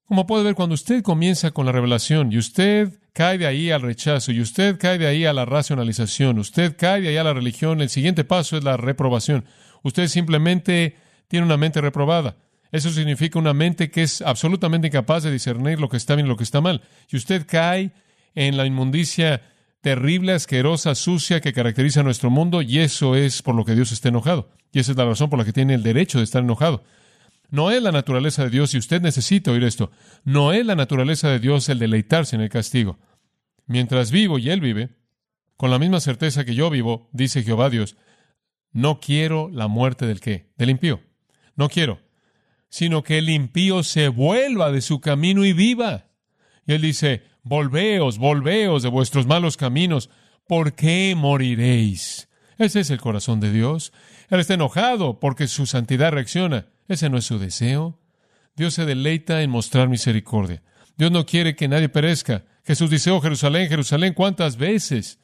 Como 0.05 0.25
puede 0.25 0.43
ver, 0.43 0.55
cuando 0.55 0.73
usted 0.73 1.03
comienza 1.03 1.51
con 1.51 1.67
la 1.67 1.71
revelación 1.71 2.33
y 2.33 2.39
usted 2.39 2.99
cae 3.13 3.37
de 3.37 3.45
ahí 3.45 3.69
al 3.69 3.83
rechazo 3.83 4.31
y 4.31 4.41
usted 4.41 4.79
cae 4.79 4.97
de 4.97 5.05
ahí 5.05 5.25
a 5.25 5.33
la 5.33 5.45
racionalización, 5.45 6.39
usted 6.39 6.75
cae 6.77 7.01
de 7.01 7.09
ahí 7.09 7.17
a 7.17 7.23
la 7.23 7.33
religión, 7.33 7.79
el 7.81 7.89
siguiente 7.89 8.23
paso 8.23 8.57
es 8.57 8.63
la 8.63 8.75
reprobación. 8.75 9.45
Usted 9.83 10.07
simplemente 10.07 10.95
tiene 11.27 11.45
una 11.45 11.57
mente 11.57 11.79
reprobada. 11.79 12.37
Eso 12.71 12.89
significa 12.91 13.39
una 13.39 13.53
mente 13.53 13.89
que 13.89 14.03
es 14.03 14.21
absolutamente 14.21 14.87
incapaz 14.87 15.23
de 15.23 15.31
discernir 15.31 15.79
lo 15.79 15.89
que 15.89 15.97
está 15.97 16.15
bien 16.15 16.27
y 16.27 16.29
lo 16.29 16.37
que 16.37 16.43
está 16.43 16.61
mal. 16.61 16.81
Y 17.09 17.17
usted 17.17 17.45
cae 17.47 17.91
en 18.35 18.57
la 18.57 18.65
inmundicia 18.65 19.41
terrible, 19.81 20.33
asquerosa, 20.33 20.93
sucia 20.95 21.41
que 21.41 21.53
caracteriza 21.53 22.01
a 22.01 22.03
nuestro 22.03 22.29
mundo 22.29 22.61
y 22.61 22.79
eso 22.79 23.15
es 23.15 23.41
por 23.41 23.55
lo 23.55 23.65
que 23.65 23.75
Dios 23.75 23.91
está 23.91 24.09
enojado. 24.09 24.51
Y 24.71 24.79
esa 24.79 24.91
es 24.91 24.97
la 24.97 25.05
razón 25.05 25.29
por 25.29 25.39
la 25.39 25.45
que 25.45 25.53
tiene 25.53 25.73
el 25.73 25.83
derecho 25.83 26.19
de 26.19 26.25
estar 26.25 26.43
enojado. 26.43 26.83
No 27.49 27.71
es 27.71 27.81
la 27.81 27.91
naturaleza 27.91 28.43
de 28.43 28.51
Dios, 28.51 28.75
y 28.75 28.77
usted 28.77 29.01
necesita 29.01 29.51
oír 29.51 29.63
esto, 29.63 29.91
no 30.23 30.53
es 30.53 30.63
la 30.63 30.75
naturaleza 30.75 31.29
de 31.29 31.39
Dios 31.39 31.67
el 31.69 31.79
deleitarse 31.79 32.35
en 32.35 32.43
el 32.43 32.49
castigo. 32.49 32.99
Mientras 33.65 34.11
vivo 34.11 34.37
y 34.37 34.51
Él 34.51 34.61
vive, 34.61 34.89
con 35.57 35.71
la 35.71 35.79
misma 35.79 35.99
certeza 35.99 36.45
que 36.45 36.53
yo 36.53 36.69
vivo, 36.69 37.09
dice 37.11 37.43
Jehová 37.43 37.71
Dios, 37.71 37.97
no 38.71 38.99
quiero 38.99 39.49
la 39.51 39.67
muerte 39.67 40.05
del 40.05 40.19
qué, 40.19 40.51
del 40.57 40.69
impío. 40.69 41.01
No 41.55 41.69
quiero, 41.69 41.99
sino 42.69 43.03
que 43.03 43.17
el 43.17 43.29
impío 43.29 43.83
se 43.83 44.07
vuelva 44.07 44.71
de 44.71 44.81
su 44.81 45.01
camino 45.01 45.45
y 45.45 45.53
viva. 45.53 46.05
Y 46.65 46.73
Él 46.73 46.81
dice, 46.81 47.23
volveos, 47.43 48.17
volveos 48.17 48.83
de 48.83 48.89
vuestros 48.89 49.25
malos 49.25 49.57
caminos, 49.57 50.09
¿por 50.47 50.73
qué 50.73 51.15
moriréis? 51.17 52.29
Ese 52.57 52.81
es 52.81 52.89
el 52.89 52.99
corazón 52.99 53.39
de 53.39 53.51
Dios. 53.51 53.91
Él 54.29 54.39
está 54.39 54.53
enojado 54.53 55.19
porque 55.19 55.47
su 55.47 55.65
santidad 55.65 56.11
reacciona. 56.11 56.67
Ese 56.87 57.09
no 57.09 57.17
es 57.17 57.25
su 57.25 57.39
deseo. 57.39 57.99
Dios 58.55 58.73
se 58.73 58.85
deleita 58.85 59.41
en 59.41 59.49
mostrar 59.49 59.87
misericordia. 59.87 60.61
Dios 60.97 61.11
no 61.11 61.25
quiere 61.25 61.55
que 61.55 61.67
nadie 61.67 61.87
perezca. 61.87 62.43
Jesús 62.65 62.89
dice, 62.89 63.09
oh 63.11 63.21
Jerusalén, 63.21 63.69
Jerusalén, 63.69 64.13
¿cuántas 64.13 64.57
veces 64.57 65.19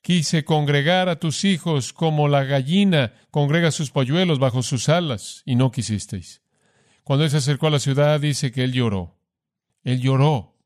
quise 0.00 0.44
congregar 0.44 1.08
a 1.08 1.18
tus 1.18 1.44
hijos 1.44 1.92
como 1.92 2.28
la 2.28 2.44
gallina 2.44 3.12
congrega 3.32 3.72
sus 3.72 3.90
polluelos 3.90 4.38
bajo 4.38 4.62
sus 4.62 4.88
alas 4.88 5.42
y 5.44 5.56
no 5.56 5.72
quisisteis? 5.72 6.40
Cuando 7.06 7.24
él 7.24 7.30
se 7.30 7.36
acercó 7.36 7.68
a 7.68 7.70
la 7.70 7.78
ciudad, 7.78 8.18
dice 8.18 8.50
que 8.50 8.64
él 8.64 8.72
lloró. 8.72 9.14
Él 9.84 10.00
lloró. 10.00 10.56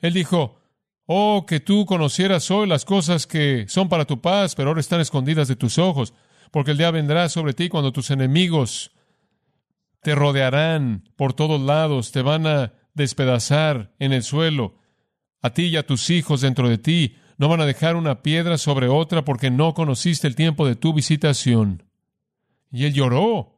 Él 0.00 0.14
dijo, 0.14 0.58
oh, 1.04 1.46
que 1.46 1.60
tú 1.60 1.86
conocieras 1.86 2.50
hoy 2.50 2.66
las 2.66 2.84
cosas 2.84 3.28
que 3.28 3.66
son 3.68 3.88
para 3.88 4.04
tu 4.04 4.20
paz, 4.20 4.56
pero 4.56 4.70
ahora 4.70 4.80
están 4.80 5.00
escondidas 5.00 5.46
de 5.46 5.54
tus 5.54 5.78
ojos, 5.78 6.12
porque 6.50 6.72
el 6.72 6.78
día 6.78 6.90
vendrá 6.90 7.28
sobre 7.28 7.54
ti 7.54 7.68
cuando 7.68 7.92
tus 7.92 8.10
enemigos 8.10 8.90
te 10.02 10.16
rodearán 10.16 11.04
por 11.14 11.34
todos 11.34 11.60
lados, 11.60 12.10
te 12.10 12.20
van 12.20 12.48
a 12.48 12.72
despedazar 12.94 13.94
en 14.00 14.12
el 14.12 14.24
suelo, 14.24 14.80
a 15.40 15.50
ti 15.50 15.66
y 15.66 15.76
a 15.76 15.86
tus 15.86 16.10
hijos 16.10 16.40
dentro 16.40 16.68
de 16.68 16.78
ti, 16.78 17.14
no 17.38 17.46
van 17.46 17.60
a 17.60 17.66
dejar 17.66 17.94
una 17.94 18.22
piedra 18.22 18.58
sobre 18.58 18.88
otra 18.88 19.24
porque 19.24 19.52
no 19.52 19.72
conociste 19.72 20.26
el 20.26 20.34
tiempo 20.34 20.66
de 20.66 20.74
tu 20.74 20.92
visitación. 20.92 21.84
Y 22.72 22.86
él 22.86 22.92
lloró. 22.92 23.55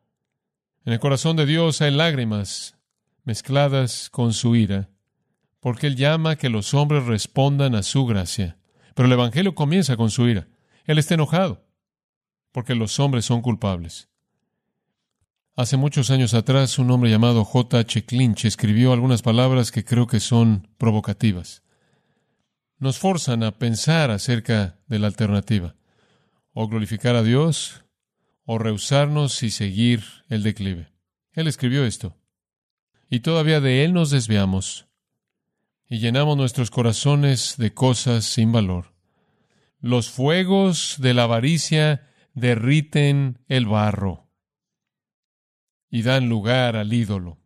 En 0.89 0.95
el 0.95 1.01
corazón 1.01 1.37
de 1.37 1.45
Dios 1.45 1.83
hay 1.83 1.91
lágrimas 1.91 2.75
mezcladas 3.23 4.09
con 4.09 4.33
su 4.33 4.57
ira, 4.57 4.89
porque 5.61 5.87
él 5.87 5.97
llama 5.97 6.37
que 6.37 6.49
los 6.49 6.73
hombres 6.73 7.05
respondan 7.05 7.75
a 7.75 7.83
su 7.83 8.07
gracia. 8.07 8.57
Pero 8.95 9.05
el 9.05 9.13
Evangelio 9.13 9.55
comienza 9.55 9.99
con 9.99 10.11
su 10.11 10.27
ira. 10.27 10.49
Él 10.87 10.97
está 10.97 11.13
enojado, 11.13 11.63
porque 12.53 12.75
los 12.75 12.99
hombres 13.01 13.27
son 13.27 13.43
culpables. 13.43 14.09
Hace 15.57 15.77
muchos 15.77 16.11
años 16.11 16.33
atrás, 16.33 16.79
un 16.79 16.91
hombre 16.91 17.11
llamado 17.11 17.45
J. 17.45 17.81
H. 17.81 18.07
Clinch 18.07 18.47
escribió 18.47 18.95
algunas 18.95 19.21
palabras 19.21 19.71
que 19.71 19.85
creo 19.85 20.07
que 20.07 20.21
son 20.21 20.69
provocativas. 20.79 21.65
Nos 22.79 22.99
forzan 22.99 23.43
a 23.43 23.59
pensar 23.59 24.11
acerca 24.11 24.79
de 24.87 24.99
la 24.99 25.09
alternativa, 25.09 25.75
o 26.55 26.67
glorificar 26.67 27.15
a 27.15 27.23
Dios, 27.23 27.85
o 28.51 28.57
rehusarnos 28.57 29.43
y 29.43 29.51
seguir 29.51 30.05
el 30.31 30.43
declive. 30.43 30.91
Él 31.33 31.49
escribió 31.49 31.85
esto. 31.85 32.17
Y 33.11 33.21
todavía 33.21 33.61
de 33.61 33.85
Él 33.85 33.93
nos 33.93 34.09
desviamos 34.09 34.87
y 35.87 35.99
llenamos 35.99 36.35
nuestros 36.39 36.71
corazones 36.71 37.57
de 37.59 37.75
cosas 37.75 38.25
sin 38.25 38.51
valor. 38.51 38.95
Los 39.81 40.09
fuegos 40.09 40.97
de 40.99 41.13
la 41.13 41.25
avaricia 41.25 42.09
derriten 42.33 43.39
el 43.49 43.67
barro 43.67 44.31
y 45.91 46.01
dan 46.01 46.31
lugar 46.31 46.75
al 46.75 46.95
ídolo. 46.95 47.37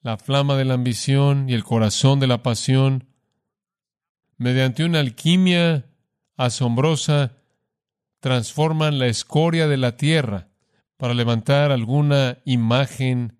La 0.00 0.16
flama 0.16 0.56
de 0.56 0.64
la 0.64 0.74
ambición 0.74 1.50
y 1.50 1.52
el 1.52 1.62
corazón 1.62 2.20
de 2.20 2.26
la 2.26 2.42
pasión, 2.42 3.06
mediante 4.38 4.82
una 4.82 5.00
alquimia 5.00 5.90
asombrosa, 6.38 7.36
transforman 8.20 8.98
la 8.98 9.06
escoria 9.06 9.68
de 9.68 9.76
la 9.76 9.96
tierra 9.96 10.48
para 10.96 11.14
levantar 11.14 11.70
alguna 11.70 12.38
imagen 12.44 13.38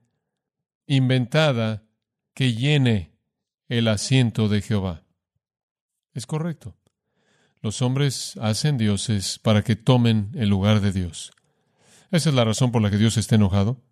inventada 0.86 1.84
que 2.34 2.54
llene 2.54 3.12
el 3.68 3.88
asiento 3.88 4.48
de 4.48 4.62
Jehová. 4.62 5.02
Es 6.14 6.26
correcto. 6.26 6.76
Los 7.62 7.82
hombres 7.82 8.36
hacen 8.40 8.78
dioses 8.78 9.38
para 9.38 9.62
que 9.62 9.76
tomen 9.76 10.30
el 10.34 10.48
lugar 10.48 10.80
de 10.80 10.92
Dios. 10.92 11.32
Esa 12.10 12.28
es 12.28 12.34
la 12.34 12.44
razón 12.44 12.70
por 12.70 12.82
la 12.82 12.90
que 12.90 12.98
Dios 12.98 13.16
está 13.16 13.34
enojado. 13.34 13.82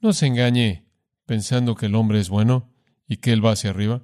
No 0.00 0.12
se 0.12 0.26
engañe 0.26 0.86
pensando 1.26 1.76
que 1.76 1.86
el 1.86 1.94
hombre 1.94 2.18
es 2.18 2.28
bueno 2.28 2.72
y 3.06 3.18
que 3.18 3.32
él 3.32 3.44
va 3.44 3.52
hacia 3.52 3.70
arriba. 3.70 4.02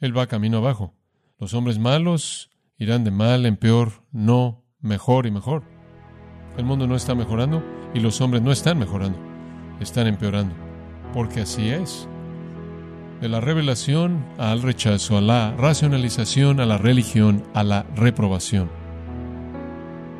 Él 0.00 0.16
va 0.16 0.26
camino 0.26 0.58
abajo. 0.58 0.94
Los 1.38 1.54
hombres 1.54 1.78
malos 1.78 2.50
irán 2.76 3.04
de 3.04 3.10
mal 3.10 3.46
en 3.46 3.56
peor, 3.56 4.04
no 4.12 4.64
mejor 4.80 5.26
y 5.26 5.30
mejor. 5.30 5.62
El 6.56 6.64
mundo 6.64 6.86
no 6.86 6.96
está 6.96 7.14
mejorando 7.14 7.62
y 7.94 8.00
los 8.00 8.20
hombres 8.20 8.42
no 8.42 8.52
están 8.52 8.78
mejorando, 8.78 9.18
están 9.80 10.06
empeorando. 10.06 10.54
Porque 11.12 11.40
así 11.40 11.70
es. 11.70 12.08
de 13.20 13.28
la 13.28 13.40
revelación 13.40 14.24
al 14.38 14.62
rechazo, 14.62 15.18
a 15.18 15.20
la 15.20 15.52
racionalización, 15.56 16.60
a 16.60 16.66
la 16.66 16.78
religión, 16.78 17.42
a 17.52 17.64
la 17.64 17.82
reprobación. 17.96 18.70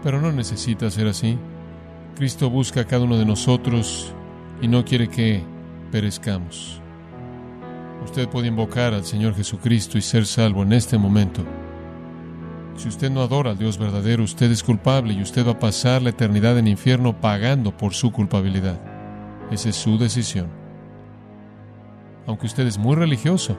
Pero 0.03 0.21
no 0.21 0.33
necesita 0.33 0.91
ser 0.91 1.07
así. 1.07 1.39
Cristo 2.17 2.51
busca 2.51 2.81
a 2.81 2.85
cada 2.87 3.05
uno 3.05 3.17
de 3.17 3.25
nosotros 3.25 4.13
y 4.61 4.67
no 4.67 4.85
quiere 4.85 5.07
que 5.07 5.45
perezcamos. 5.93 6.83
Usted 8.05 8.29
puede 8.29 8.49
invocar 8.49 8.95
al 8.95 9.05
Señor 9.05 9.37
Jesucristo 9.37 9.97
y 9.97 10.03
ser 10.03 10.27
salvo 10.27 10.65
en 10.65 10.73
este 10.73 10.99
momento. 10.99 11.45
Si 12.79 12.89
usted 12.89 13.11
no 13.11 13.21
adora 13.21 13.51
al 13.51 13.59
Dios 13.59 13.77
verdadero, 13.77 14.25
usted 14.25 14.51
es 14.51 14.63
culpable 14.63 15.13
y 15.13 15.21
usted 15.21 15.47
va 15.47 15.53
a 15.53 15.59
pasar 15.59 16.01
la 16.01 16.11
eternidad 16.11 16.57
en 16.57 16.67
infierno 16.67 17.21
pagando 17.21 17.77
por 17.77 17.93
su 17.93 18.11
culpabilidad. 18.11 18.81
Esa 19.51 19.69
es 19.69 19.77
su 19.77 19.99
decisión 19.99 20.59
aunque 22.29 22.47
usted 22.47 22.67
es 22.67 22.77
muy 22.77 22.95
religioso. 22.95 23.57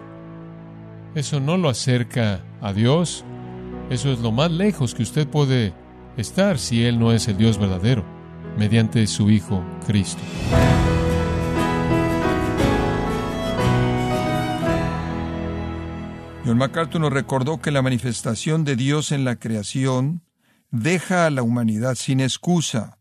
Eso 1.15 1.39
no 1.39 1.57
lo 1.57 1.69
acerca 1.69 2.45
a 2.61 2.71
Dios. 2.71 3.25
Eso 3.89 4.11
es 4.11 4.19
lo 4.19 4.31
más 4.31 4.51
lejos 4.51 4.93
que 4.93 5.01
usted 5.01 5.27
puede 5.27 5.73
estar 6.17 6.59
si 6.59 6.85
Él 6.85 6.99
no 6.99 7.11
es 7.11 7.27
el 7.27 7.35
Dios 7.35 7.57
verdadero, 7.57 8.05
mediante 8.59 9.05
su 9.07 9.31
Hijo 9.31 9.63
Cristo. 9.87 10.21
John 16.49 16.57
MacArthur 16.57 16.99
nos 16.99 17.13
recordó 17.13 17.61
que 17.61 17.69
la 17.69 17.83
manifestación 17.83 18.63
de 18.63 18.75
Dios 18.75 19.11
en 19.11 19.23
la 19.23 19.35
creación 19.35 20.23
deja 20.71 21.27
a 21.27 21.29
la 21.29 21.43
humanidad 21.43 21.93
sin 21.93 22.19
excusa. 22.19 22.97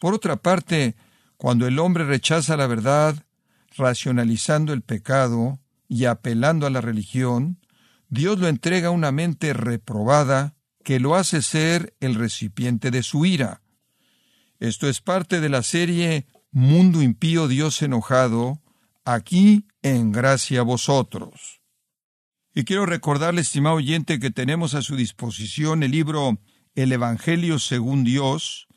Por 0.00 0.14
otra 0.14 0.34
parte, 0.34 0.96
cuando 1.36 1.68
el 1.68 1.78
hombre 1.78 2.04
rechaza 2.04 2.56
la 2.56 2.66
verdad, 2.66 3.24
racionalizando 3.76 4.72
el 4.72 4.82
pecado 4.82 5.60
y 5.86 6.06
apelando 6.06 6.66
a 6.66 6.70
la 6.70 6.80
religión, 6.80 7.60
Dios 8.08 8.40
lo 8.40 8.48
entrega 8.48 8.88
a 8.88 8.90
una 8.90 9.12
mente 9.12 9.52
reprobada 9.52 10.56
que 10.82 10.98
lo 10.98 11.14
hace 11.14 11.40
ser 11.40 11.94
el 12.00 12.16
recipiente 12.16 12.90
de 12.90 13.04
su 13.04 13.24
ira. 13.24 13.62
Esto 14.58 14.88
es 14.88 15.00
parte 15.00 15.40
de 15.40 15.50
la 15.50 15.62
serie 15.62 16.26
Mundo 16.50 17.00
impío 17.00 17.46
Dios 17.46 17.80
enojado, 17.80 18.60
aquí 19.04 19.68
en 19.82 20.10
gracia 20.10 20.58
a 20.58 20.64
vosotros. 20.64 21.61
Y 22.54 22.64
quiero 22.64 22.84
recordarle, 22.84 23.40
estimado 23.40 23.76
oyente, 23.76 24.18
que 24.18 24.30
tenemos 24.30 24.74
a 24.74 24.82
su 24.82 24.94
disposición 24.94 25.82
el 25.82 25.92
libro 25.92 26.38
El 26.74 26.92
Evangelio 26.92 27.58
según 27.58 28.04
Dios, 28.04 28.68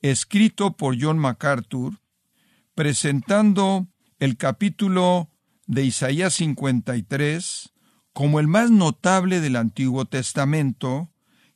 escrito 0.00 0.76
por 0.78 0.96
John 0.98 1.18
MacArthur, 1.18 2.00
presentando 2.74 3.86
el 4.18 4.38
capítulo 4.38 5.30
de 5.66 5.84
Isaías 5.84 6.34
53 6.34 7.74
como 8.14 8.40
el 8.40 8.48
más 8.48 8.70
notable 8.70 9.40
del 9.40 9.56
Antiguo 9.56 10.06
Testamento, 10.06 11.10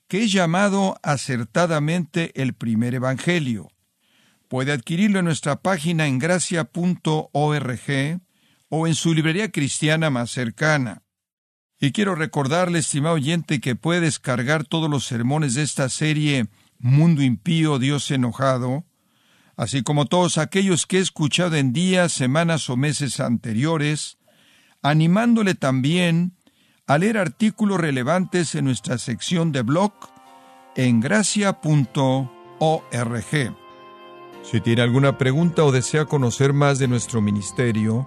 que 0.09 0.25
es 0.25 0.33
llamado 0.33 0.99
acertadamente 1.03 2.33
el 2.41 2.53
primer 2.53 2.95
Evangelio. 2.95 3.71
Puede 4.49 4.73
adquirirlo 4.73 5.21
en 5.21 5.25
nuestra 5.25 5.63
página 5.63 6.07
en 6.07 6.19
gracia.org 6.19 7.31
o 8.69 8.87
en 8.87 8.95
su 8.95 9.15
librería 9.15 9.51
cristiana 9.51 10.11
más 10.11 10.31
cercana. 10.31 11.02
Y 11.85 11.90
quiero 11.90 12.14
recordarle, 12.14 12.79
estimado 12.79 13.16
oyente, 13.16 13.61
que 13.61 13.75
puede 13.75 14.03
descargar 14.03 14.62
todos 14.62 14.88
los 14.88 15.05
sermones 15.05 15.55
de 15.55 15.64
esta 15.64 15.88
serie 15.88 16.47
Mundo 16.79 17.23
Impío, 17.23 17.81
Dios 17.81 18.09
Enojado, 18.12 18.85
así 19.57 19.83
como 19.83 20.07
todos 20.07 20.38
aquellos 20.38 20.87
que 20.87 20.99
he 20.99 21.01
escuchado 21.01 21.57
en 21.57 21.73
días, 21.73 22.12
semanas 22.12 22.71
o 22.71 22.77
meses 22.77 23.18
anteriores, 23.18 24.16
animándole 24.81 25.57
también 25.57 26.37
a 26.87 26.99
leer 26.99 27.18
artículos 27.18 27.81
relevantes 27.81 28.55
en 28.55 28.66
nuestra 28.66 28.97
sección 28.97 29.51
de 29.51 29.62
blog 29.62 29.92
en 30.77 31.01
gracia.org. 31.01 31.57
Si 34.45 34.61
tiene 34.61 34.83
alguna 34.83 35.18
pregunta 35.18 35.64
o 35.64 35.73
desea 35.73 36.05
conocer 36.05 36.53
más 36.53 36.79
de 36.79 36.87
nuestro 36.87 37.21
ministerio, 37.21 38.07